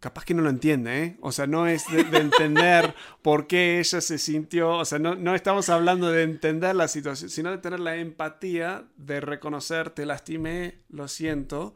Capaz 0.00 0.24
que 0.24 0.32
no 0.32 0.42
lo 0.42 0.50
entiende, 0.50 1.02
¿eh? 1.02 1.16
O 1.22 1.32
sea, 1.32 1.48
no 1.48 1.66
es 1.66 1.90
de, 1.90 2.04
de 2.04 2.18
entender 2.18 2.94
por 3.22 3.48
qué 3.48 3.80
ella 3.80 4.00
se 4.00 4.18
sintió, 4.18 4.70
o 4.76 4.84
sea, 4.84 5.00
no, 5.00 5.16
no 5.16 5.34
estamos 5.34 5.68
hablando 5.70 6.08
de 6.12 6.22
entender 6.22 6.76
la 6.76 6.86
situación, 6.86 7.30
sino 7.30 7.50
de 7.50 7.58
tener 7.58 7.80
la 7.80 7.96
empatía, 7.96 8.84
de 8.96 9.20
reconocer, 9.20 9.90
te 9.90 10.06
lastimé, 10.06 10.82
lo 10.88 11.08
siento. 11.08 11.74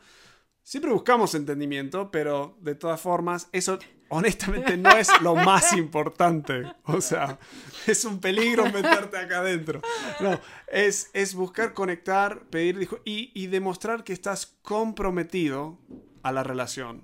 Siempre 0.62 0.92
buscamos 0.92 1.34
entendimiento, 1.34 2.12
pero 2.12 2.56
de 2.60 2.76
todas 2.76 3.00
formas, 3.00 3.48
eso 3.50 3.80
honestamente 4.12 4.76
no 4.76 4.90
es 4.96 5.08
lo 5.22 5.34
más 5.34 5.72
importante. 5.76 6.64
O 6.84 7.00
sea, 7.00 7.38
es 7.86 8.04
un 8.04 8.20
peligro 8.20 8.64
meterte 8.64 9.16
acá 9.16 9.38
adentro. 9.38 9.80
No, 10.20 10.38
es, 10.68 11.10
es 11.14 11.34
buscar 11.34 11.72
conectar, 11.74 12.42
pedir 12.50 12.88
y, 13.04 13.30
y 13.34 13.46
demostrar 13.48 14.04
que 14.04 14.12
estás 14.12 14.46
comprometido 14.62 15.78
a 16.22 16.30
la 16.32 16.42
relación. 16.44 17.02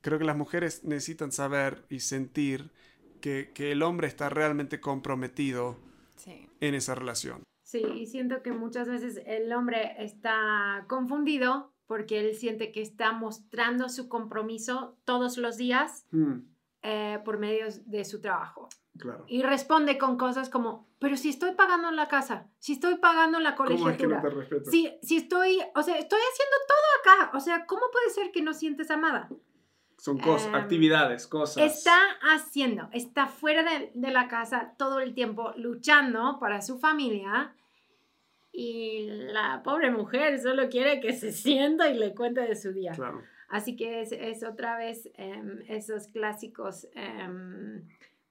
Creo 0.00 0.18
que 0.18 0.24
las 0.24 0.36
mujeres 0.36 0.82
necesitan 0.84 1.30
saber 1.30 1.84
y 1.90 2.00
sentir 2.00 2.70
que, 3.20 3.50
que 3.54 3.70
el 3.72 3.82
hombre 3.82 4.08
está 4.08 4.28
realmente 4.30 4.80
comprometido 4.80 5.76
Sí. 6.16 6.48
en 6.60 6.74
esa 6.74 6.94
relación. 6.94 7.42
Sí, 7.64 7.82
y 7.82 8.06
siento 8.06 8.42
que 8.42 8.52
muchas 8.52 8.88
veces 8.88 9.22
el 9.26 9.50
hombre 9.52 9.94
está 9.98 10.84
confundido 10.88 11.72
porque 11.90 12.20
él 12.20 12.36
siente 12.36 12.70
que 12.70 12.82
está 12.82 13.10
mostrando 13.10 13.88
su 13.88 14.08
compromiso 14.08 14.96
todos 15.04 15.36
los 15.38 15.56
días 15.56 16.06
eh, 16.82 17.18
por 17.24 17.40
medio 17.40 17.66
de 17.84 18.04
su 18.04 18.20
trabajo. 18.20 18.68
claro. 18.96 19.24
Y 19.26 19.42
responde 19.42 19.98
con 19.98 20.16
cosas 20.16 20.50
como, 20.50 20.86
pero 21.00 21.16
si 21.16 21.30
estoy 21.30 21.56
pagando 21.56 21.90
la 21.90 22.06
casa, 22.06 22.46
si 22.60 22.74
estoy 22.74 22.98
pagando 22.98 23.40
la 23.40 23.56
colegiatura, 23.56 24.20
respeto? 24.20 24.70
si, 24.70 24.88
si 25.02 25.16
estoy, 25.16 25.58
o 25.74 25.82
sea, 25.82 25.98
estoy 25.98 26.20
haciendo 26.32 26.56
todo 26.68 27.16
acá, 27.16 27.36
o 27.36 27.40
sea, 27.40 27.66
¿cómo 27.66 27.82
puede 27.90 28.10
ser 28.10 28.30
que 28.30 28.40
no 28.40 28.54
sientes 28.54 28.88
amada? 28.92 29.28
Son 29.96 30.16
cosas, 30.16 30.46
Em, 30.46 30.54
actividades, 30.54 31.26
cosas. 31.26 31.64
Está 31.64 31.98
haciendo, 32.32 32.88
está 32.92 33.26
fuera 33.26 33.64
de, 33.64 33.90
de 33.96 34.12
la 34.12 34.28
casa 34.28 34.74
todo 34.78 35.00
el 35.00 35.12
tiempo 35.12 35.54
luchando 35.56 36.38
para 36.38 36.62
su 36.62 36.78
familia 36.78 37.56
y 38.52 39.06
la 39.32 39.62
pobre 39.62 39.90
mujer 39.90 40.40
solo 40.40 40.68
quiere 40.68 41.00
que 41.00 41.12
se 41.12 41.32
sienta 41.32 41.88
y 41.88 41.98
le 41.98 42.14
cuente 42.14 42.40
de 42.40 42.56
su 42.56 42.72
día. 42.72 42.92
Claro. 42.92 43.22
Así 43.48 43.76
que 43.76 44.00
es, 44.00 44.12
es 44.12 44.44
otra 44.44 44.76
vez 44.76 45.10
em, 45.14 45.60
esos 45.68 46.06
clásicos, 46.08 46.88
em, 46.94 47.86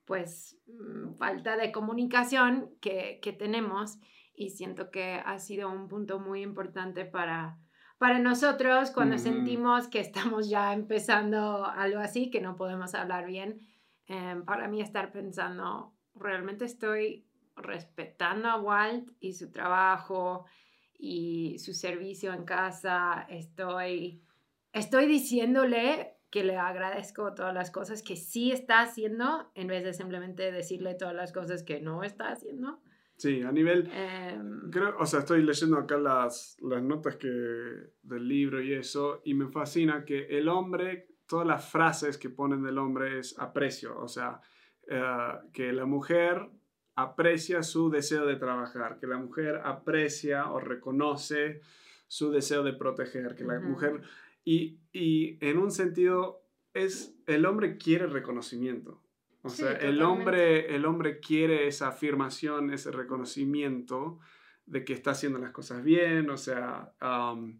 pues, 0.05 0.57
mm, 0.67 1.15
falta 1.15 1.57
de 1.57 1.71
comunicación 1.71 2.69
que, 2.79 3.19
que 3.21 3.33
tenemos 3.33 3.99
y 4.33 4.51
siento 4.51 4.89
que 4.91 5.21
ha 5.25 5.37
sido 5.39 5.69
un 5.69 5.89
punto 5.89 6.19
muy 6.19 6.41
importante 6.41 7.03
para, 7.03 7.57
para 7.97 8.19
nosotros 8.19 8.91
cuando 8.91 9.17
sentimos 9.17 9.89
que 9.89 9.99
estamos 9.99 10.49
ya 10.49 10.73
empezando 10.73 11.65
algo 11.65 11.99
así, 11.99 12.31
que 12.31 12.39
no 12.39 12.55
podemos 12.55 12.95
hablar 12.95 13.25
bien. 13.25 13.59
Em, 14.07 14.45
para 14.45 14.69
mí 14.69 14.81
estar 14.81 15.11
pensando, 15.11 15.93
realmente 16.15 16.63
estoy 16.63 17.28
respetando 17.59 18.47
a 18.47 18.59
Walt 18.59 19.09
y 19.19 19.33
su 19.33 19.51
trabajo 19.51 20.45
y 20.97 21.57
su 21.59 21.73
servicio 21.73 22.33
en 22.33 22.43
casa, 22.43 23.25
estoy 23.29 24.21
estoy 24.73 25.07
diciéndole 25.07 26.15
que 26.29 26.43
le 26.43 26.57
agradezco 26.57 27.33
todas 27.33 27.53
las 27.53 27.71
cosas 27.71 28.03
que 28.03 28.15
sí 28.15 28.51
está 28.51 28.81
haciendo 28.81 29.51
en 29.55 29.67
vez 29.67 29.83
de 29.83 29.93
simplemente 29.93 30.51
decirle 30.51 30.93
todas 30.93 31.15
las 31.15 31.33
cosas 31.33 31.63
que 31.63 31.81
no 31.81 32.03
está 32.03 32.31
haciendo. 32.31 32.79
Sí, 33.15 33.41
a 33.41 33.51
nivel... 33.51 33.89
Em, 33.91 34.69
Creo, 34.69 34.95
o 34.97 35.05
sea, 35.05 35.19
estoy 35.19 35.43
leyendo 35.43 35.77
acá 35.77 35.97
las, 35.97 36.55
las 36.61 36.81
notas 36.83 37.17
que, 37.17 37.27
del 37.27 38.27
libro 38.27 38.61
y 38.61 38.73
eso, 38.73 39.21
y 39.25 39.33
me 39.33 39.49
fascina 39.49 40.05
que 40.05 40.27
el 40.37 40.47
hombre, 40.47 41.07
todas 41.27 41.47
las 41.47 41.67
frases 41.67 42.17
que 42.17 42.29
ponen 42.29 42.63
del 42.63 42.77
hombre 42.77 43.19
es 43.19 43.37
aprecio, 43.37 43.99
o 43.99 44.07
sea, 44.07 44.39
eh, 44.87 45.33
que 45.51 45.73
la 45.73 45.85
mujer 45.85 46.47
aprecia 47.01 47.63
su 47.63 47.89
deseo 47.89 48.25
de 48.25 48.35
trabajar, 48.35 48.99
que 48.99 49.07
la 49.07 49.17
mujer 49.17 49.61
aprecia 49.63 50.51
o 50.51 50.59
reconoce 50.59 51.61
su 52.07 52.31
deseo 52.31 52.63
de 52.63 52.73
proteger, 52.73 53.35
que 53.35 53.43
la 53.43 53.59
mujer... 53.59 54.01
Y, 54.45 54.79
y 54.91 55.37
en 55.45 55.57
un 55.57 55.69
sentido, 55.69 56.41
es, 56.73 57.15
el 57.27 57.45
hombre 57.45 57.77
quiere 57.77 58.07
reconocimiento. 58.07 59.01
O 59.41 59.49
Sí, 59.49 59.63
sea, 59.63 59.73
el 59.73 60.01
hombre, 60.01 60.75
el 60.75 60.85
hombre 60.85 61.19
quiere 61.19 61.67
esa 61.67 61.89
afirmación, 61.89 62.71
ese 62.73 62.91
reconocimiento 62.91 64.19
de 64.65 64.83
que 64.83 64.93
está 64.93 65.11
haciendo 65.11 65.39
las 65.39 65.51
cosas 65.51 65.83
bien, 65.83 66.29
o 66.29 66.37
sea, 66.37 66.93
um, 67.01 67.59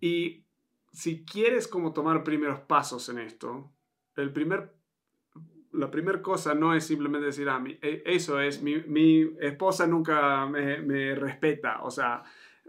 y 0.00 0.44
si 0.92 1.24
quieres 1.24 1.66
como 1.68 1.92
tomar 1.92 2.24
primeros 2.24 2.60
pasos 2.60 3.08
en 3.08 3.18
esto, 3.18 3.72
el 4.16 4.32
primer, 4.32 4.72
la 5.74 5.90
primera 5.90 6.22
cosa 6.22 6.54
no 6.54 6.74
es 6.74 6.84
simplemente 6.86 7.26
decir, 7.26 7.48
ah, 7.48 7.58
mi- 7.60 7.78
e- 7.82 8.02
eso 8.06 8.40
es, 8.40 8.62
mi, 8.62 8.76
mi 8.86 9.30
esposa 9.40 9.86
nunca 9.86 10.46
me, 10.46 10.80
me 10.82 11.14
respeta, 11.14 11.82
o 11.82 11.90
sea, 11.90 12.22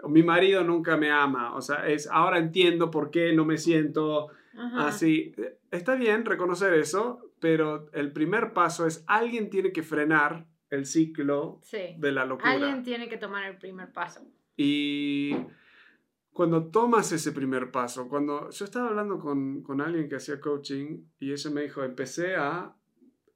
mi 0.08 0.24
marido 0.24 0.64
nunca 0.64 0.98
me 0.98 1.10
ama, 1.12 1.56
o 1.56 1.62
sea, 1.62 1.88
es, 1.88 2.08
ahora 2.12 2.38
entiendo 2.38 2.92
por 2.92 3.12
qué 3.12 3.34
no 3.34 3.46
me 3.46 3.58
siento 3.58 4.30
ajá. 4.58 4.88
así. 4.88 5.34
Está 5.72 5.96
bien 5.96 6.26
reconocer 6.26 6.74
eso, 6.74 7.32
pero 7.40 7.90
el 7.94 8.12
primer 8.12 8.54
paso 8.54 8.86
es 8.86 9.04
alguien 9.08 9.50
tiene 9.50 9.72
que 9.72 9.84
frenar 9.84 10.46
el 10.70 10.86
ciclo 10.86 11.60
Sí. 11.64 11.96
de 11.98 12.12
la 12.12 12.26
locura. 12.26 12.52
Alguien 12.52 12.84
tiene 12.84 13.08
que 13.08 13.18
tomar 13.18 13.46
el 13.46 13.58
primer 13.58 13.92
paso. 13.94 14.22
Y 14.58 15.36
cuando 16.32 16.66
tomas 16.68 17.12
ese 17.12 17.32
primer 17.32 17.72
paso, 17.72 18.08
cuando 18.10 18.50
yo 18.50 18.66
estaba 18.66 18.88
hablando 18.90 19.20
con, 19.20 19.64
con 19.64 19.80
alguien 19.80 20.10
que 20.10 20.16
hacía 20.18 20.40
coaching 20.40 21.04
y 21.20 21.32
ella 21.32 21.50
me 21.52 21.62
dijo, 21.62 21.84
empecé 21.84 22.36
a 22.36 22.76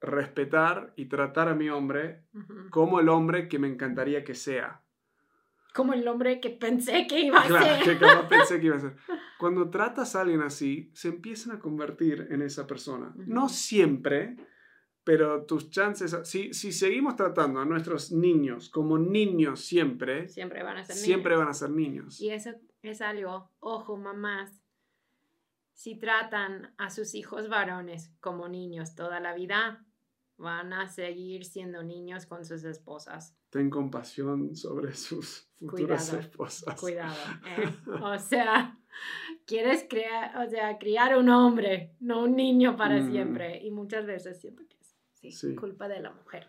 respetar 0.02 0.94
y 0.96 1.06
tratar 1.06 1.50
a 1.50 1.56
mi 1.56 1.70
hombre 1.70 2.24
como 2.70 3.00
el 3.00 3.10
hombre 3.10 3.48
que 3.48 3.60
me 3.60 3.68
encantaría 3.68 4.24
que 4.24 4.36
sea. 4.36 4.82
Como 5.74 5.94
el 5.94 6.08
hombre 6.08 6.40
que 6.40 6.50
pensé 6.50 7.06
que 7.08 7.20
iba 7.20 7.42
a 7.42 7.46
Claro, 7.48 7.66
ser. 7.66 7.84
que 7.84 8.00
capaz 8.00 8.28
pensé 8.30 8.60
que 8.60 8.66
iba 8.68 8.76
a 8.78 8.80
ser. 8.80 8.96
Cuando 9.38 9.70
tratas 9.70 10.16
a 10.16 10.22
alguien 10.22 10.42
así, 10.42 10.90
se 10.94 11.10
empiezan 11.10 11.56
a 11.56 11.60
convertir 11.60 12.28
en 12.32 12.42
esa 12.42 12.66
persona. 12.66 13.14
No 13.18 13.50
siempre, 13.50 14.36
pero 15.04 15.46
tus 15.46 15.70
chances, 15.70 16.18
si, 16.24 16.54
si 16.54 16.72
seguimos 16.72 17.16
tratando 17.16 17.60
a 17.60 17.66
nuestros 17.66 18.12
niños 18.12 18.70
como 18.70 18.98
niños 18.98 19.62
siempre, 19.62 20.28
Siempre 20.28 20.64
van 20.64 20.78
a 20.78 20.84
ser 20.86 20.96
siempre 20.96 21.32
niños. 21.34 21.40
van 21.46 21.50
a 21.50 21.54
ser 21.54 21.70
niños. 21.70 22.20
Y 22.22 22.32
eso 22.32 22.52
es 22.82 23.02
algo, 23.02 23.52
ojo 23.60 23.96
mamás, 23.96 24.52
si 25.74 25.98
tratan 26.00 26.74
a 26.78 26.90
sus 26.90 27.14
hijos 27.16 27.48
varones 27.48 28.12
como 28.20 28.50
niños 28.50 28.96
toda 28.96 29.20
la 29.20 29.34
vida, 29.34 29.86
van 30.40 30.74
a 30.74 30.88
seguir 30.88 31.46
siendo 31.46 31.84
niños 31.84 32.26
con 32.26 32.44
sus 32.46 32.64
esposas. 32.64 33.36
Ten 33.50 33.70
compasión 33.70 34.56
sobre 34.56 34.94
sus 34.96 35.50
futuras 35.60 36.10
Cuidado, 36.10 36.20
esposas. 36.28 36.80
Cuidado. 36.80 37.16
¿eh? 37.46 37.70
O 38.02 38.18
sea, 38.18 38.78
quieres 39.46 39.86
crear, 39.90 40.38
o 40.46 40.50
sea, 40.50 40.78
criar 40.80 41.18
un 41.18 41.30
hombre, 41.30 41.96
no 42.00 42.24
un 42.24 42.36
niño 42.36 42.76
para 42.78 43.00
Mm. 43.02 43.12
siempre. 43.12 43.62
Y 43.64 43.72
muchas 43.72 44.06
veces 44.06 44.40
siento 44.40 44.64
que 44.68 44.78
es 44.80 44.96
sí, 45.14 45.32
Sí. 45.32 45.56
culpa 45.56 45.88
de 45.88 46.00
la 46.00 46.12
mujer. 46.12 46.48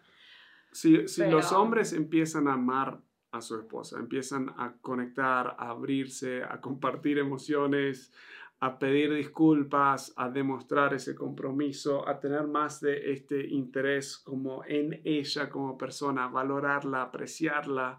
Si, 0.72 1.08
si 1.08 1.22
los 1.28 1.46
Pero- 1.48 1.60
hombres 1.60 1.92
empiezan 1.92 2.46
a 2.48 2.52
amar 2.54 3.00
a 3.32 3.40
su 3.40 3.56
esposa, 3.56 3.98
empiezan 3.98 4.48
a 4.56 4.76
conectar, 4.80 5.56
a 5.58 5.70
abrirse, 5.70 6.42
a 6.44 6.60
compartir 6.60 7.18
emociones, 7.18 8.12
a 8.60 8.78
pedir 8.78 9.14
disculpas, 9.14 10.12
a 10.16 10.28
demostrar 10.28 10.92
ese 10.92 11.14
compromiso, 11.14 12.06
a 12.06 12.20
tener 12.20 12.46
más 12.46 12.80
de 12.80 13.12
este 13.12 13.46
interés 13.48 14.18
como 14.18 14.64
en 14.66 15.00
ella 15.04 15.48
como 15.48 15.78
persona, 15.78 16.28
valorarla, 16.28 17.02
apreciarla, 17.02 17.98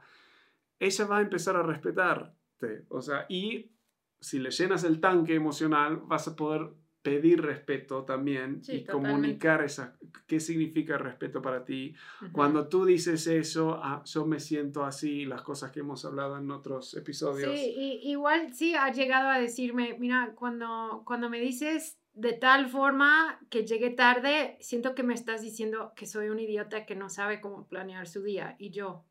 ella 0.80 1.06
va 1.06 1.17
a 1.17 1.21
empezar 1.21 1.56
a 1.56 1.63
respetarte. 1.63 2.86
O 2.89 3.02
sea, 3.02 3.26
y 3.28 3.71
si 4.19 4.38
le 4.38 4.52
llenas 4.52 4.84
el 4.84 5.00
tanque 5.00 5.34
emocional, 5.34 5.97
vas 5.97 6.28
a 6.28 6.36
poder 6.36 6.69
pedir 7.02 7.42
respeto 7.42 8.04
también 8.04 8.64
Sí, 8.64 8.74
y 8.74 8.80
totalmente. 8.82 9.12
comunicar 9.12 9.64
esa, 9.64 9.96
qué 10.28 10.40
significa 10.40 10.98
respeto 10.98 11.42
para 11.42 11.66
ti, 11.66 11.96
cuando 12.32 12.68
tú 12.68 12.86
dices 12.86 13.26
eso, 13.28 13.80
ah, 13.82 14.04
yo 14.06 14.26
me 14.26 14.40
siento 14.40 14.84
así, 14.84 15.26
las 15.26 15.42
cosas 15.42 15.72
que 15.72 15.80
hemos 15.80 16.06
hablado 16.06 16.38
en 16.38 16.52
otros 16.52 16.94
episodios. 16.96 17.52
Sí, 17.52 17.74
y, 17.76 18.12
igual 18.12 18.54
sí 18.54 18.76
ha 18.76 18.92
llegado 18.92 19.30
a 19.30 19.40
decirme, 19.40 19.98
mira, 20.00 20.34
cuando, 20.36 21.04
cuando 21.06 21.30
me 21.30 21.40
dices 21.40 21.98
de 22.14 22.34
tal 22.34 22.68
forma 22.68 23.40
que 23.50 23.66
llegué 23.66 23.90
tarde, 23.90 24.58
siento 24.60 24.96
que 24.96 25.04
me 25.04 25.14
estás 25.14 25.42
diciendo 25.42 25.94
que 25.96 26.06
soy 26.06 26.30
un 26.30 26.40
idiota 26.40 26.86
que 26.86 26.96
no 26.96 27.10
sabe 27.10 27.40
cómo 27.40 27.68
planear 27.68 28.08
su 28.08 28.22
día. 28.22 28.56
Y 28.60 28.72
yo, 28.72 29.06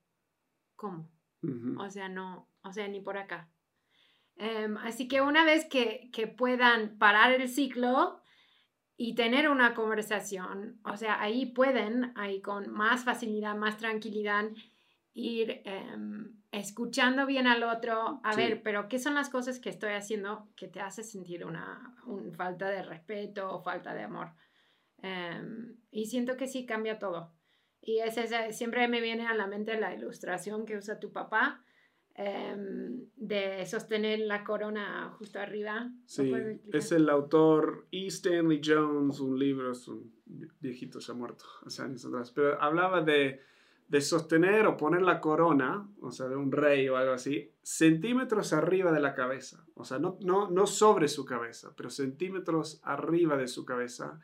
¿cómo? 0.76 1.11
O 1.79 1.88
sea, 1.88 2.09
no, 2.11 2.48
o 2.62 2.72
sea, 2.72 2.87
ni 2.88 3.00
por 3.00 3.16
acá. 3.16 3.48
Em, 4.36 4.76
así 4.78 5.06
que 5.08 5.20
una 5.20 5.44
vez 5.44 5.66
que, 5.66 6.08
que 6.12 6.26
puedan 6.26 6.98
parar 6.98 7.32
el 7.32 7.48
ciclo 7.48 8.22
y 8.96 9.14
tener 9.14 9.48
una 9.48 9.74
conversación, 9.74 10.80
o 10.84 10.96
sea, 10.96 11.20
ahí 11.20 11.46
pueden, 11.46 12.12
ahí 12.16 12.40
con 12.40 12.70
más 12.70 13.04
facilidad, 13.04 13.54
más 13.54 13.76
tranquilidad, 13.78 14.44
ir 15.12 15.62
em, 15.64 16.40
escuchando 16.52 17.26
bien 17.26 17.46
al 17.46 17.62
otro, 17.62 18.20
a 18.22 18.32
Sí. 18.32 18.40
ver, 18.40 18.62
pero 18.62 18.88
¿qué 18.88 18.98
son 18.98 19.14
las 19.14 19.28
cosas 19.28 19.58
que 19.58 19.70
estoy 19.70 19.92
haciendo 19.92 20.48
que 20.56 20.68
te 20.68 20.80
hace 20.80 21.02
sentir 21.02 21.44
una, 21.44 21.96
un 22.06 22.32
falta 22.34 22.68
de 22.68 22.82
respeto 22.82 23.50
o 23.50 23.60
falta 23.60 23.94
de 23.94 24.02
amor? 24.02 24.32
Em, 25.02 25.76
y 25.90 26.06
siento 26.06 26.36
que 26.36 26.46
sí 26.46 26.66
cambia 26.66 26.98
todo. 26.98 27.34
Y 27.80 28.00
es 28.00 28.18
ese- 28.18 28.52
siempre 28.52 28.86
me 28.88 29.00
viene 29.00 29.26
a 29.26 29.34
la 29.34 29.46
mente 29.46 29.80
la 29.80 29.94
ilustración 29.94 30.66
que 30.66 30.76
usa 30.76 31.00
tu 31.00 31.12
papá 31.12 31.64
em, 32.20 33.06
de 33.16 33.64
sostener 33.66 34.20
la 34.20 34.44
corona 34.44 35.14
justo 35.18 35.38
arriba. 35.38 35.85
¿Lo 35.85 35.90
Sí, 36.06 36.33
es 36.72 36.92
el 36.92 37.09
autor 37.09 37.87
E. 37.90 38.06
Stanley 38.06 38.61
Jones, 38.64 39.20
un 39.20 39.38
libro, 39.38 39.72
es 39.72 39.88
un 39.88 40.12
viejito 40.61 40.98
ya 40.98 41.14
muerto 41.14 41.44
hace 41.64 41.83
años 41.83 42.04
atrás, 42.04 42.30
pero 42.30 42.61
hablaba 42.61 43.02
de, 43.02 43.40
de 43.88 44.00
sostener 44.00 44.66
o 44.66 44.76
poner 44.76 45.02
la 45.02 45.20
corona, 45.20 45.88
o 46.00 46.11
sea, 46.11 46.28
de 46.28 46.37
un 46.37 46.52
rey 46.52 46.88
o 46.88 46.96
algo 46.96 47.12
así, 47.12 47.50
centímetros 47.62 48.52
arriba 48.52 48.92
de 48.92 49.00
la 49.00 49.14
cabeza, 49.14 49.64
o 49.74 49.85
sea, 49.85 49.98
no, 49.98 50.18
no, 50.20 50.50
no 50.50 50.66
sobre 50.66 51.09
su 51.09 51.24
cabeza, 51.24 51.72
pero 51.76 51.90
centímetros 51.90 52.80
arriba 52.85 53.37
de 53.37 53.48
su 53.48 53.64
cabeza, 53.64 54.20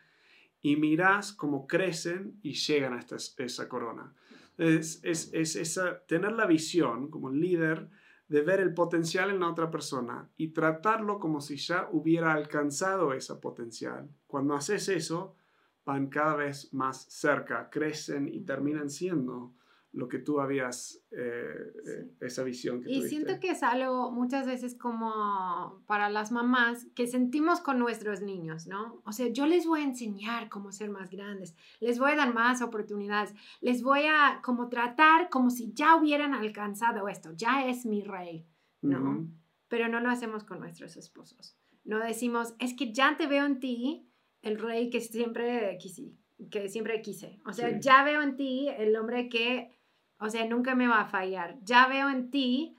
y 0.63 0.77
mirás 0.77 1.33
cómo 1.33 1.67
crecen 1.67 2.41
y 2.43 2.55
llegan 2.55 2.93
a 2.93 2.99
esta, 2.99 3.17
esa 3.45 3.69
corona. 3.69 4.13
Es, 4.57 5.01
es, 5.03 5.31
es 5.33 5.57
esa, 5.57 6.05
tener 6.07 6.33
la 6.33 6.47
visión 6.47 7.11
como 7.11 7.31
líder 7.31 7.88
de 8.29 8.42
ver 8.42 8.61
el 8.61 8.75
potencial 8.75 9.31
en 9.31 9.40
la 9.40 9.51
otra 9.51 9.71
persona 9.71 10.31
y 10.37 10.49
tratarlo 10.49 11.21
como 11.21 11.40
si 11.40 11.57
ya 11.57 11.88
hubiera 11.92 12.33
alcanzado 12.33 13.12
esa 13.12 13.40
potencial. 13.40 14.09
Cuando 14.27 14.55
haces 14.55 14.88
eso, 14.88 15.37
van 15.85 16.09
cada 16.09 16.35
vez 16.35 16.73
más 16.75 17.05
cerca, 17.09 17.71
crecen 17.71 18.29
y 18.29 18.40
terminan 18.40 18.90
siendo 18.90 19.55
lo 19.97 20.09
que 20.09 20.19
tú 20.19 20.41
habías, 20.41 21.03
eh, 21.11 21.73
eh, 21.87 22.11
esa 22.21 22.43
visión 22.45 22.83
que 22.83 22.91
Y 22.91 22.99
tuviste. 22.99 23.09
siento 23.09 23.41
que 23.41 23.51
es 23.51 23.63
algo 23.63 24.11
muchas 24.13 24.47
veces 24.47 24.75
como 24.77 25.83
para 25.87 26.11
las 26.11 26.31
mamás 26.33 26.87
que 26.95 27.07
sentimos 27.07 27.61
con 27.61 27.79
nuestros 27.79 28.21
niños, 28.21 28.67
¿no? 28.67 29.01
O 29.07 29.13
sea, 29.13 29.29
yo 29.29 29.47
les 29.47 29.67
voy 29.67 29.81
a 29.81 29.85
enseñar 29.85 30.49
cómo 30.51 30.71
ser 30.71 30.91
más 30.91 31.11
grandes, 31.11 31.57
les 31.81 31.99
voy 31.99 32.13
a 32.13 32.17
dar 32.17 32.35
más 32.35 32.61
oportunidades, 32.61 33.35
les 33.61 33.83
voy 33.83 34.01
a 34.07 34.41
como 34.45 34.69
tratar 34.69 35.31
como 35.31 35.49
si 35.51 35.73
ya 35.73 35.97
hubieran 35.97 36.35
alcanzado 36.35 37.09
esto, 37.09 37.33
ya 37.35 37.67
es 37.67 37.87
mi 37.87 38.03
rey, 38.03 38.47
¿no? 38.83 39.01
Ujú. 39.01 39.29
Pero 39.69 39.89
no 39.89 40.01
lo 40.01 40.11
hacemos 40.11 40.45
con 40.45 40.61
nuestros 40.61 40.97
esposos. 40.97 41.57
No 41.85 41.99
decimos, 42.01 42.55
es 42.59 42.75
que 42.75 42.93
ya 42.93 43.17
te 43.17 43.27
veo 43.27 43.47
en 43.47 43.61
ti 43.61 44.09
el 44.43 44.59
rey 44.59 44.91
que 44.91 45.01
siempre 45.01 45.77
quise, 45.81 46.13
que 46.51 46.69
siempre 46.69 47.01
quise. 47.01 47.41
O 47.47 47.53
sea, 47.55 47.71
Sí. 47.71 47.77
ya 47.81 48.05
veo 48.05 48.21
en 48.23 48.37
ti 48.37 48.69
el 48.77 48.95
hombre 48.97 49.29
que, 49.31 49.71
o 50.19 50.29
sea, 50.31 50.47
nunca 50.47 50.75
me 50.75 50.89
va 50.89 51.01
a 51.01 51.07
fallar. 51.07 51.57
Ya 51.63 51.87
veo 51.89 52.09
en 52.11 52.31
ti, 52.31 52.77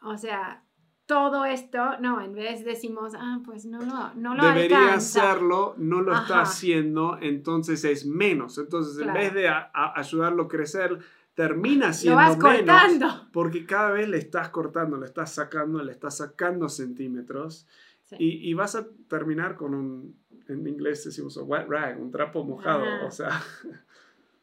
o 0.00 0.16
sea, 0.16 0.64
todo 1.06 1.44
esto, 1.46 1.98
no, 2.00 2.20
en 2.20 2.34
vez 2.34 2.64
decimos, 2.64 3.14
ah, 3.16 3.40
pues 3.44 3.64
no 3.64 3.80
lo, 3.80 4.14
no 4.14 4.34
lo 4.34 4.44
Debería 4.46 4.78
alcanza. 4.78 5.22
hacerlo, 5.30 5.74
no 5.78 6.02
lo 6.02 6.14
está 6.14 6.42
haciendo, 6.42 7.18
entonces 7.20 7.82
es 7.84 8.04
menos. 8.06 8.58
Entonces, 8.58 8.98
en 9.06 9.14
vez 9.14 9.32
de 9.32 9.48
a- 9.48 9.70
a 9.72 9.98
ayudarlo 9.98 10.44
a 10.44 10.48
crecer, 10.48 10.98
termina 11.34 11.88
Lo 11.88 11.92
siendo 11.94 12.16
vas 12.16 12.36
menos. 12.36 12.56
cortando. 12.58 13.28
Porque 13.32 13.64
cada 13.64 13.90
vez 13.92 14.08
le 14.08 14.18
estás 14.18 14.50
cortando, 14.50 14.98
le 14.98 15.06
estás 15.06 15.34
sacando, 15.34 15.82
le 15.82 15.92
estás 15.92 16.18
sacando 16.18 16.68
centímetros 16.68 17.66
Sí. 18.04 18.16
y, 18.18 18.50
y 18.50 18.54
vas 18.54 18.74
a 18.74 18.86
terminar 19.08 19.54
con 19.54 19.74
un, 19.74 20.18
en 20.48 20.66
inglés 20.66 21.04
decimos 21.04 21.36
un 21.36 21.48
wet 21.50 21.66
rag, 21.68 22.00
un 22.00 22.10
trapo 22.10 22.42
mojado. 22.42 22.82
Ajá. 22.84 23.04
O 23.06 23.10
sea, 23.10 23.28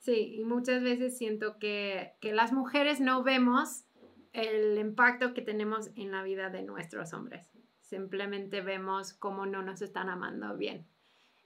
Sí, 0.05 0.35
y 0.35 0.43
muchas 0.45 0.83
veces 0.83 1.17
siento 1.17 1.57
que, 1.57 2.13
que 2.21 2.31
las 2.31 2.53
mujeres 2.53 2.99
no 3.01 3.23
vemos 3.23 3.85
el 4.33 4.77
impacto 4.77 5.33
que 5.33 5.41
tenemos 5.41 5.89
en 5.95 6.11
la 6.11 6.21
vida 6.21 6.51
de 6.51 6.61
nuestros 6.61 7.11
hombres. 7.11 7.49
Simplemente 7.81 8.61
vemos 8.61 9.13
cómo 9.15 9.47
no 9.47 9.63
nos 9.63 9.81
están 9.81 10.09
amando 10.09 10.55
bien. 10.57 10.85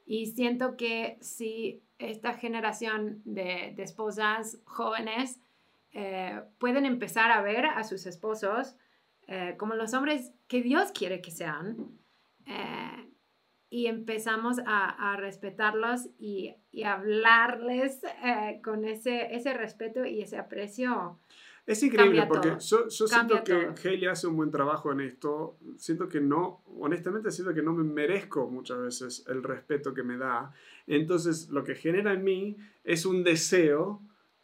Y 0.05 0.25
siento 0.25 0.75
que 0.75 1.17
si 1.21 1.85
esta 1.99 2.33
generación 2.33 3.21
de, 3.23 3.75
esposas 3.77 4.59
jóvenes 4.65 5.39
eh, 5.93 6.41
pueden 6.57 6.85
empezar 6.85 7.31
a 7.31 7.41
ver 7.41 7.65
a 7.65 7.85
sus 7.85 8.05
esposos 8.07 8.75
eh, 9.27 9.55
como 9.57 9.75
los 9.75 9.93
hombres 9.93 10.33
que 10.49 10.61
Dios 10.61 10.91
quiere 10.91 11.21
que 11.21 11.31
sean, 11.31 11.97
eh, 12.45 13.09
y 13.69 13.87
empezamos 13.87 14.57
a, 14.65 15.13
a 15.13 15.17
respetarlos 15.17 16.09
y, 16.17 16.55
y 16.71 16.83
hablarles 16.83 18.01
con 18.63 18.85
ese, 18.85 19.35
ese 19.35 19.53
respeto 19.53 20.05
y 20.05 20.21
ese 20.21 20.37
aprecio 20.37 21.19
es 21.69 21.83
increíble 21.83 22.25
porque 22.27 22.57
yo, 22.59 22.87
yo 22.87 23.07
siento 23.07 23.43
que 23.43 23.53
Haley 23.53 24.07
hace 24.07 24.25
un 24.25 24.35
buen 24.35 24.49
trabajo 24.49 24.91
en 24.91 25.01
esto. 25.01 25.55
Siento 25.77 26.09
que 26.09 26.19
no, 26.19 26.63
honestamente 26.79 27.29
siento 27.29 27.53
que 27.53 27.61
no 27.61 27.73
me 27.73 27.83
merezco 27.83 28.49
muchas 28.49 28.79
veces 28.79 29.23
el 29.27 29.43
respeto 29.43 29.93
que 29.93 30.01
me 30.01 30.17
da. 30.17 30.51
Entonces 30.87 31.47
lo 31.49 31.63
que 31.63 31.75
genera 31.75 32.13
en 32.13 32.23
mí 32.23 32.57
es 32.83 33.05
un 33.05 33.23
deseo 33.23 34.01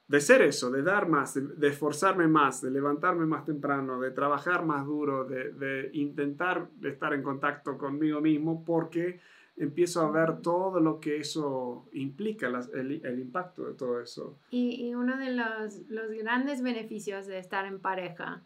de 0.08 0.22
ser 0.22 0.41
eso, 0.41 0.70
de 0.70 0.84
dar 0.84 1.08
más, 1.08 1.34
de, 1.34 1.68
esforzarme 1.68 2.28
más, 2.28 2.62
de 2.62 2.70
levantarme 2.70 3.26
más 3.26 3.46
temprano, 3.46 4.00
de 4.00 4.12
trabajar 4.12 4.63
más 4.63 4.86
duro, 4.86 5.26
de, 5.26 5.52
de 5.52 5.89
intentar 5.94 6.68
estar 6.84 7.13
en 7.13 7.24
contacto 7.24 7.78
conmigo 7.78 8.22
mismo 8.22 8.63
porque 8.63 9.20
empiezo 9.58 10.02
a 10.02 10.12
ver 10.12 10.41
todo 10.41 10.80
lo 10.80 11.00
que 11.00 11.18
eso 11.18 11.88
implica, 11.94 12.48
el, 12.48 13.02
el, 13.04 13.20
impacto 13.20 13.65
de 13.65 13.74
todo 13.74 14.02
eso. 14.02 14.38
Y, 14.52 14.86
y 14.86 14.96
uno 14.96 15.18
de 15.18 15.32
los, 15.32 15.80
los, 15.89 16.12
grandes 16.12 16.62
beneficios 16.62 17.26
de 17.26 17.39
estar 17.39 17.65
en 17.65 17.80
pareja 17.80 18.44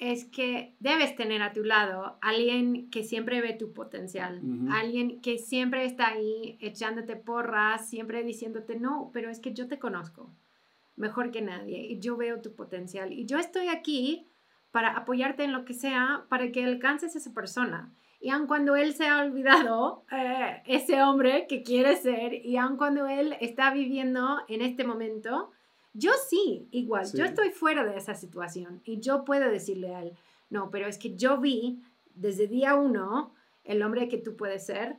es 0.00 0.24
que 0.24 0.74
debes 0.80 1.14
tener 1.14 1.42
a 1.42 1.52
tu 1.52 1.62
lado 1.62 2.18
alguien 2.22 2.90
que 2.90 3.04
siempre 3.04 3.42
ve 3.42 3.52
tu 3.52 3.74
potencial, 3.74 4.40
alguien 4.72 5.20
que 5.20 5.36
siempre 5.36 5.84
está 5.84 6.08
ahí 6.08 6.56
echándote 6.60 7.16
porras, 7.16 7.88
siempre 7.88 8.24
diciéndote, 8.24 8.80
no, 8.80 9.10
pero 9.12 9.28
es 9.30 9.40
que 9.40 9.52
yo 9.52 9.68
te 9.68 9.78
conozco 9.78 10.34
mejor 10.96 11.30
que 11.30 11.42
nadie 11.42 11.86
y 11.86 12.00
yo 12.00 12.16
veo 12.16 12.40
tu 12.40 12.56
potencial 12.56 13.12
y 13.12 13.26
yo 13.26 13.38
estoy 13.38 13.68
aquí 13.68 14.26
para 14.70 14.96
apoyarte 14.96 15.44
en 15.44 15.52
lo 15.52 15.66
que 15.66 15.74
sea, 15.74 16.24
para 16.30 16.50
que 16.50 16.64
alcances 16.64 17.14
a 17.14 17.18
esa 17.18 17.34
persona. 17.34 17.92
Y 18.20 18.30
aun 18.30 18.46
cuando 18.46 18.76
él 18.76 18.94
se 18.94 19.06
ha 19.06 19.18
olvidado 19.18 20.04
eh, 20.12 20.62
ese 20.66 21.02
hombre 21.02 21.46
que 21.46 21.62
quiere 21.62 21.96
ser, 21.96 22.34
y 22.34 22.56
aun 22.56 22.76
cuando 22.76 23.06
él 23.06 23.36
está 23.40 23.72
viviendo 23.72 24.38
en 24.48 24.62
este 24.62 24.84
momento, 24.84 25.50
yo 25.92 26.12
sí, 26.28 26.68
igual, 26.70 27.06
yo 27.12 27.24
estoy 27.24 27.50
fuera 27.50 27.84
de 27.84 27.96
esa 27.96 28.14
situación 28.14 28.80
y 28.84 29.00
yo 29.00 29.24
puedo 29.24 29.50
decirle 29.50 29.94
a 29.94 30.02
él, 30.02 30.12
no, 30.48 30.70
pero 30.70 30.86
es 30.86 30.98
que 30.98 31.16
yo 31.16 31.38
vi 31.38 31.82
desde 32.14 32.46
día 32.46 32.74
uno 32.74 33.34
el 33.64 33.82
hombre 33.82 34.08
que 34.08 34.18
tú 34.18 34.36
puedes 34.36 34.66
ser 34.66 34.96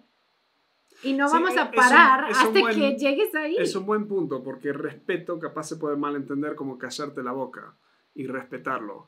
y 1.03 1.13
no 1.13 1.29
vamos 1.29 1.57
a 1.57 1.71
parar 1.71 2.25
hasta 2.25 2.51
que 2.51 2.95
llegues 2.97 3.33
ahí. 3.35 3.55
Es 3.57 3.75
un 3.75 3.85
buen 3.85 4.07
punto, 4.07 4.43
porque 4.43 4.73
respeto 4.73 5.39
capaz 5.39 5.63
se 5.63 5.77
puede 5.77 5.95
malentender 5.95 6.55
como 6.55 6.77
callarte 6.77 7.23
la 7.23 7.31
boca 7.31 7.75
y 8.13 8.27
respetarlo. 8.27 9.07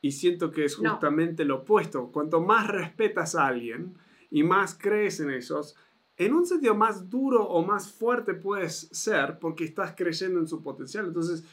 Y 0.00 0.12
siento 0.12 0.50
que 0.50 0.66
es 0.66 0.76
justamente 0.76 1.44
lo 1.44 1.60
opuesto. 1.60 2.12
Cuanto 2.12 2.40
más 2.40 2.68
respetas 2.68 3.34
a 3.34 3.46
alguien 3.46 3.94
y 4.30 4.42
más 4.42 4.76
crees 4.78 5.18
en 5.20 5.30
esos, 5.30 5.76
en 6.16 6.32
un 6.34 6.46
sentido 6.46 6.74
más 6.74 7.10
duro 7.10 7.44
o 7.44 7.64
más 7.64 7.90
fuerte 7.90 8.34
puedes 8.34 8.88
ser 8.92 9.38
porque 9.38 9.64
estás 9.64 9.94
creyendo 9.96 10.40
en 10.40 10.46
su 10.46 10.62
potencial. 10.62 11.06
Entonces, 11.06 11.44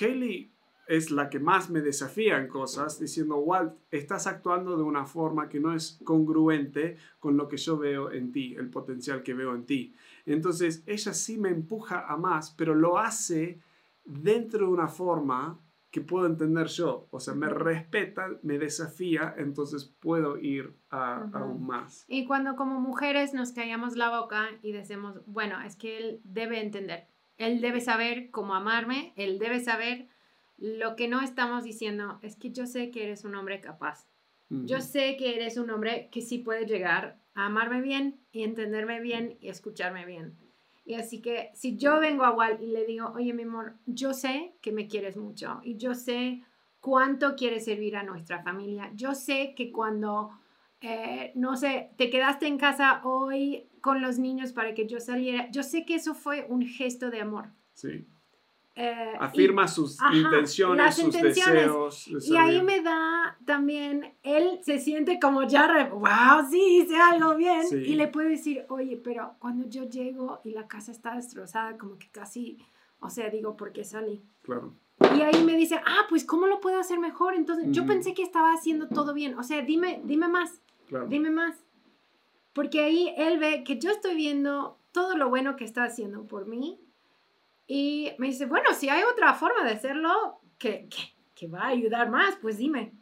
Haley 0.00 0.50
es 0.86 1.10
la 1.10 1.28
que 1.28 1.40
más 1.40 1.68
me 1.68 1.80
desafía 1.80 2.38
en 2.38 2.46
cosas, 2.46 3.00
diciendo, 3.00 3.38
Walt, 3.38 3.74
estás 3.90 4.26
actuando 4.26 4.76
de 4.76 4.84
una 4.84 5.04
forma 5.04 5.48
que 5.48 5.58
no 5.58 5.74
es 5.74 5.98
congruente 6.04 6.96
con 7.18 7.36
lo 7.36 7.48
que 7.48 7.56
yo 7.56 7.76
veo 7.76 8.12
en 8.12 8.30
ti, 8.30 8.54
el 8.54 8.70
potencial 8.70 9.22
que 9.22 9.34
veo 9.34 9.54
en 9.54 9.66
ti. 9.66 9.94
Entonces, 10.24 10.82
ella 10.86 11.12
sí 11.12 11.38
me 11.38 11.48
empuja 11.48 12.06
a 12.06 12.16
más, 12.16 12.52
pero 12.56 12.74
lo 12.74 12.98
hace 12.98 13.60
dentro 14.04 14.66
de 14.66 14.72
una 14.72 14.88
forma 14.88 15.58
que 15.90 16.00
puedo 16.00 16.26
entender 16.26 16.66
yo. 16.66 17.08
O 17.10 17.20
sea, 17.20 17.34
me 17.34 17.48
respeta, 17.48 18.28
me 18.42 18.58
desafía, 18.58 19.34
entonces 19.38 19.84
puedo 20.00 20.38
ir 20.38 20.76
a, 20.90 21.28
aún 21.32 21.66
más. 21.66 22.04
Y 22.08 22.24
cuando 22.26 22.56
como 22.56 22.80
mujeres 22.80 23.34
nos 23.34 23.52
callamos 23.52 23.96
la 23.96 24.20
boca 24.20 24.48
y 24.62 24.72
decimos, 24.72 25.20
bueno, 25.26 25.60
es 25.62 25.76
que 25.76 25.98
él 25.98 26.20
debe 26.24 26.60
entender, 26.60 27.08
él 27.38 27.60
debe 27.60 27.80
saber 27.80 28.30
cómo 28.30 28.54
amarme, 28.54 29.12
él 29.16 29.38
debe 29.38 29.60
saber 29.60 30.08
lo 30.58 30.96
que 30.96 31.08
no 31.08 31.20
estamos 31.20 31.64
diciendo 31.64 32.18
es 32.22 32.36
que 32.36 32.50
yo 32.50 32.66
sé 32.66 32.90
que 32.90 33.04
eres 33.04 33.24
un 33.24 33.34
hombre 33.34 33.60
capaz. 33.60 34.08
Yo 34.48 34.80
sé 34.80 35.16
que 35.16 35.34
eres 35.34 35.56
un 35.56 35.70
hombre 35.70 36.08
que 36.12 36.20
sí 36.20 36.38
puede 36.38 36.66
llegar 36.66 37.20
a 37.34 37.46
amarme 37.46 37.82
bien 37.82 38.20
y 38.30 38.44
entenderme 38.44 39.00
bien 39.00 39.38
y 39.40 39.48
escucharme 39.48 40.06
bien. 40.06 40.38
Y 40.86 40.94
así 40.94 41.20
que 41.20 41.50
si 41.52 41.76
yo 41.76 41.98
vengo 41.98 42.24
a 42.24 42.30
Walt 42.30 42.62
y 42.62 42.68
le 42.68 42.86
digo, 42.86 43.12
oye 43.16 43.34
mi 43.34 43.42
amor, 43.42 43.74
yo 43.86 44.14
sé 44.14 44.54
que 44.62 44.70
me 44.70 44.86
quieres 44.86 45.16
mucho 45.16 45.60
y 45.64 45.76
yo 45.76 45.94
sé 45.94 46.44
cuánto 46.80 47.34
quieres 47.34 47.64
servir 47.64 47.96
a 47.96 48.04
nuestra 48.04 48.40
familia. 48.44 48.92
Yo 48.94 49.16
sé 49.16 49.54
que 49.56 49.72
cuando, 49.72 50.30
eh, 50.80 51.32
no 51.34 51.56
sé, 51.56 51.90
te 51.96 52.08
quedaste 52.08 52.46
en 52.46 52.56
casa 52.56 53.00
hoy 53.02 53.68
con 53.80 54.00
los 54.00 54.20
niños 54.20 54.52
para 54.52 54.74
que 54.74 54.86
yo 54.86 55.00
saliera, 55.00 55.50
yo 55.50 55.64
sé 55.64 55.84
que 55.84 55.96
eso 55.96 56.14
fue 56.14 56.46
un 56.48 56.62
gesto 56.62 57.10
de 57.10 57.20
amor. 57.20 57.48
Sí. 57.74 58.06
Eh, 58.78 59.14
Afirma 59.18 59.66
sus 59.66 59.96
intenciones, 60.12 60.94
sus 60.94 61.14
deseos. 61.14 62.06
y 62.08 62.36
ahí 62.36 62.62
me 62.62 62.82
da 62.82 63.38
también, 63.46 64.14
él 64.22 64.60
se 64.62 64.78
siente 64.78 65.18
como 65.18 65.44
ya, 65.44 65.88
wow, 65.88 66.46
sí, 66.50 66.82
hice 66.82 66.94
algo 66.96 67.34
bien. 67.36 67.62
Y 67.72 67.94
le 67.94 68.08
puedo 68.08 68.28
decir, 68.28 68.66
oye, 68.68 69.00
pero 69.02 69.34
cuando 69.38 69.66
yo 69.66 69.84
llego 69.88 70.40
y 70.44 70.50
la 70.50 70.68
casa 70.68 70.92
está 70.92 71.14
destrozada, 71.14 71.78
como 71.78 71.98
que 71.98 72.10
casi, 72.10 72.58
o 73.00 73.08
sea, 73.08 73.30
digo, 73.30 73.56
¿por 73.56 73.72
qué 73.72 73.82
salí? 73.82 74.22
Claro. 74.42 74.74
Y 75.16 75.22
ahí 75.22 75.42
me 75.42 75.56
dice, 75.56 75.80
ah, 75.86 76.04
pues, 76.10 76.26
¿cómo 76.26 76.46
lo 76.46 76.60
puedo 76.60 76.78
hacer 76.78 76.98
mejor? 76.98 77.34
Entonces, 77.34 77.68
yo 77.70 77.86
pensé 77.86 78.12
que 78.12 78.22
estaba 78.22 78.52
haciendo 78.52 78.88
todo 78.88 79.14
bien. 79.14 79.38
O 79.38 79.42
sea, 79.42 79.62
dime, 79.62 80.02
dime 80.04 80.28
más. 80.28 80.60
Dime 81.08 81.30
más. 81.30 81.56
Porque 82.52 82.80
ahí 82.80 83.14
él 83.16 83.38
ve 83.38 83.64
que 83.64 83.78
yo 83.78 83.90
estoy 83.90 84.14
viendo 84.16 84.78
todo 84.92 85.16
lo 85.16 85.30
bueno 85.30 85.56
que 85.56 85.64
está 85.64 85.84
haciendo 85.84 86.26
por 86.26 86.46
mí 86.46 86.80
y 87.66 88.12
me 88.18 88.28
dice, 88.28 88.46
bueno, 88.46 88.72
si 88.74 88.88
hay 88.88 89.02
otra 89.02 89.34
forma 89.34 89.64
de 89.64 89.72
hacerlo 89.72 90.40
que, 90.58 90.88
que, 91.34 91.48
va 91.48 91.62
a 91.62 91.68
ayudar 91.68 92.10
más, 92.10 92.36
pues 92.40 92.58
dime. 92.58 92.94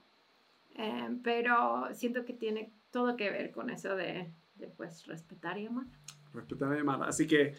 Eh, 0.76 1.16
pero 1.22 1.88
siento 1.92 2.24
que 2.24 2.32
tiene 2.32 2.72
todo 2.90 3.16
que 3.16 3.30
ver 3.30 3.52
con 3.52 3.70
eso 3.70 3.94
de, 3.94 4.32
de 4.54 4.68
pues 4.68 5.06
respetar 5.06 5.58
y 5.58 5.66
amar. 5.66 5.86
Respetar 6.32 6.76
y 6.76 6.80
amar. 6.80 7.02
Así 7.02 7.26
que 7.26 7.54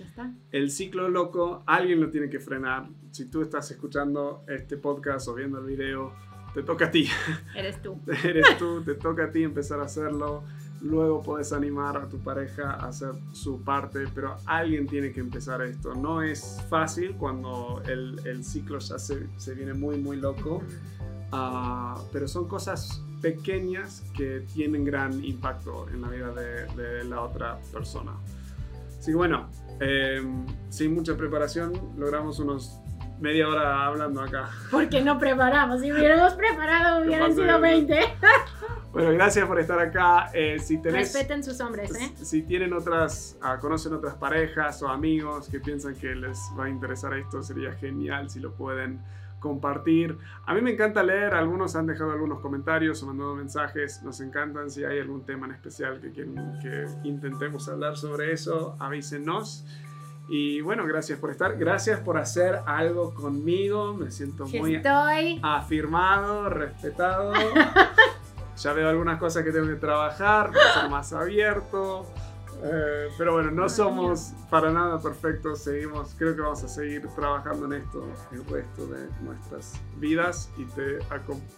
el 0.51 0.71
ciclo 0.71 1.09
loco, 1.09 1.63
alguien 1.67 2.01
lo 2.01 2.09
tiene 2.09 2.29
que 2.29 2.39
frenar. 2.39 2.89
Si 3.11 3.29
tú 3.29 3.41
estás 3.41 3.69
escuchando 3.71 4.43
este 4.47 4.77
podcast 4.77 5.27
o 5.27 5.35
viendo 5.35 5.59
el 5.59 5.65
video, 5.65 6.13
te 6.53 6.63
toca 6.63 6.85
a 6.85 6.91
ti. 6.91 7.07
Eres 7.55 7.81
tú. 7.81 8.01
Eres 8.23 8.57
tú, 8.57 8.83
te 8.83 8.95
toca 8.95 9.25
a 9.25 9.31
ti 9.31 9.43
empezar 9.43 9.79
a 9.79 9.83
hacerlo 9.83 10.43
luego 10.85 11.21
puedes 11.21 11.51
animar 11.51 11.97
a 11.97 12.07
tu 12.07 12.19
pareja 12.19 12.71
a 12.71 12.87
hacer 12.87 13.13
su 13.31 13.61
parte, 13.61 14.05
pero 14.13 14.35
alguien 14.45 14.87
tiene 14.87 15.11
que 15.11 15.19
empezar 15.19 15.61
esto. 15.63 15.95
No 15.95 16.21
es 16.21 16.63
fácil 16.69 17.15
cuando 17.15 17.81
el, 17.87 18.19
el 18.25 18.43
ciclo 18.43 18.77
ya 18.79 18.99
se, 18.99 19.27
se, 19.37 19.55
viene 19.55 19.73
muy, 19.73 19.97
muy 19.97 20.17
loco, 20.17 20.61
uh, 21.33 21.99
pero 22.11 22.27
son 22.27 22.47
cosas 22.47 23.01
pequeñas 23.19 24.03
que 24.15 24.41
tienen 24.53 24.85
gran 24.85 25.23
impacto 25.23 25.89
en 25.89 26.01
la 26.01 26.09
vida 26.09 26.31
de, 26.33 26.67
de 26.75 27.03
la 27.03 27.21
otra 27.21 27.59
persona. 27.73 28.13
Así 28.99 29.11
que 29.11 29.15
bueno, 29.15 29.49
eh, 29.79 30.21
sin 30.69 30.93
mucha 30.93 31.17
preparación 31.17 31.73
logramos 31.97 32.39
unos 32.39 32.79
media 33.19 33.47
hora 33.47 33.86
hablando 33.86 34.21
acá. 34.21 34.49
Porque 34.71 35.01
no 35.01 35.17
preparamos. 35.17 35.82
Si 35.82 35.91
hubiéramos 35.91 36.34
preparado, 36.34 37.04
hubieran 37.04 37.36
sido 37.36 37.60
20. 37.60 37.99
Bueno, 38.95 39.12
gracias 39.12 39.45
por 39.45 39.60
estar 39.60 39.78
acá. 39.78 40.30
Eh, 40.34 40.58
si 40.58 40.78
tenés, 40.78 41.13
Respeten 41.13 41.43
sus 41.43 41.60
hombres, 41.60 41.93
¿eh? 41.93 42.13
Si 42.15 42.43
tienen 42.43 42.71
otras, 42.71 43.38
uh, 43.41 43.59
conocen 43.59 43.91
otras 43.91 44.16
parejas 44.16 44.82
o 44.84 44.88
amigos 44.88 45.49
que 45.49 45.59
piensan 45.59 45.95
que 45.95 46.16
les 46.16 46.39
va 46.57 46.63
a 46.63 46.70
interesar 46.70 47.13
esto, 47.13 47.43
sería 47.43 47.74
genial 47.74 48.30
si 48.30 48.39
lo 48.39 48.53
pueden 48.53 49.01
compartir. 49.41 50.18
A 50.45 50.53
mí 50.53 50.61
me 50.61 50.72
encanta 50.72 51.03
leer, 51.03 51.34
algunos 51.34 51.76
han 51.76 51.88
dejado 51.88 52.13
algunos 52.13 52.39
comentarios 52.39 53.03
o 53.03 53.07
mandado 53.07 53.36
mensajes, 53.36 54.01
nos 54.01 54.22
encantan. 54.22 54.72
Si 54.72 54.86
hay 54.86 54.99
algún 54.99 55.26
tema 55.26 55.45
en 55.45 55.51
especial 55.51 55.99
que 55.99 56.11
quieren 56.11 56.36
que 56.61 56.88
intentemos 57.03 57.68
hablar 57.68 57.97
sobre 57.97 58.32
eso, 58.32 58.78
avísenos. 58.80 59.66
Y 60.28 60.61
bueno, 60.61 60.86
gracias 60.86 61.19
por 61.19 61.30
estar, 61.30 61.55
gracias 61.57 61.99
por 61.99 62.17
hacer 62.17 62.59
algo 62.65 63.13
conmigo, 63.13 63.93
me 63.93 64.09
siento 64.09 64.47
muy 64.47 64.82
afirmado, 65.43 66.49
respetado. 66.49 67.34
ya 68.57 68.73
veo 68.73 68.89
algunas 68.89 69.19
cosas 69.19 69.43
que 69.43 69.51
tengo 69.51 69.67
que 69.67 69.76
trabajar, 69.76 70.51
ser 70.73 70.89
más 70.89 71.13
abierto. 71.13 72.05
Eh, 72.63 73.09
pero 73.17 73.34
bueno, 73.34 73.51
no 73.51 73.67
somos 73.67 74.34
para 74.49 74.71
nada 74.71 74.99
perfectos, 74.99 75.59
seguimos, 75.59 76.15
creo 76.17 76.36
que 76.36 76.41
vamos 76.41 76.63
a 76.63 76.67
seguir 76.67 77.07
trabajando 77.09 77.65
en 77.65 77.73
esto 77.82 78.07
el 78.32 78.45
resto 78.45 78.88
de 78.88 79.09
nuestras 79.21 79.80
vidas 79.97 80.49
y 80.57 80.63
te 80.65 80.99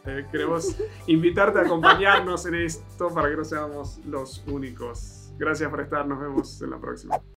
eh, 0.05 0.25
queremos 0.31 0.75
invitarte 1.07 1.59
a 1.59 1.61
acompañarnos 1.61 2.45
en 2.47 2.55
esto 2.55 3.13
para 3.13 3.29
que 3.29 3.37
no 3.37 3.45
seamos 3.45 3.99
los 4.05 4.43
únicos. 4.47 5.31
Gracias 5.37 5.69
por 5.69 5.81
estar, 5.81 6.05
nos 6.07 6.19
vemos 6.19 6.61
en 6.61 6.71
la 6.71 6.79
próxima. 6.79 7.21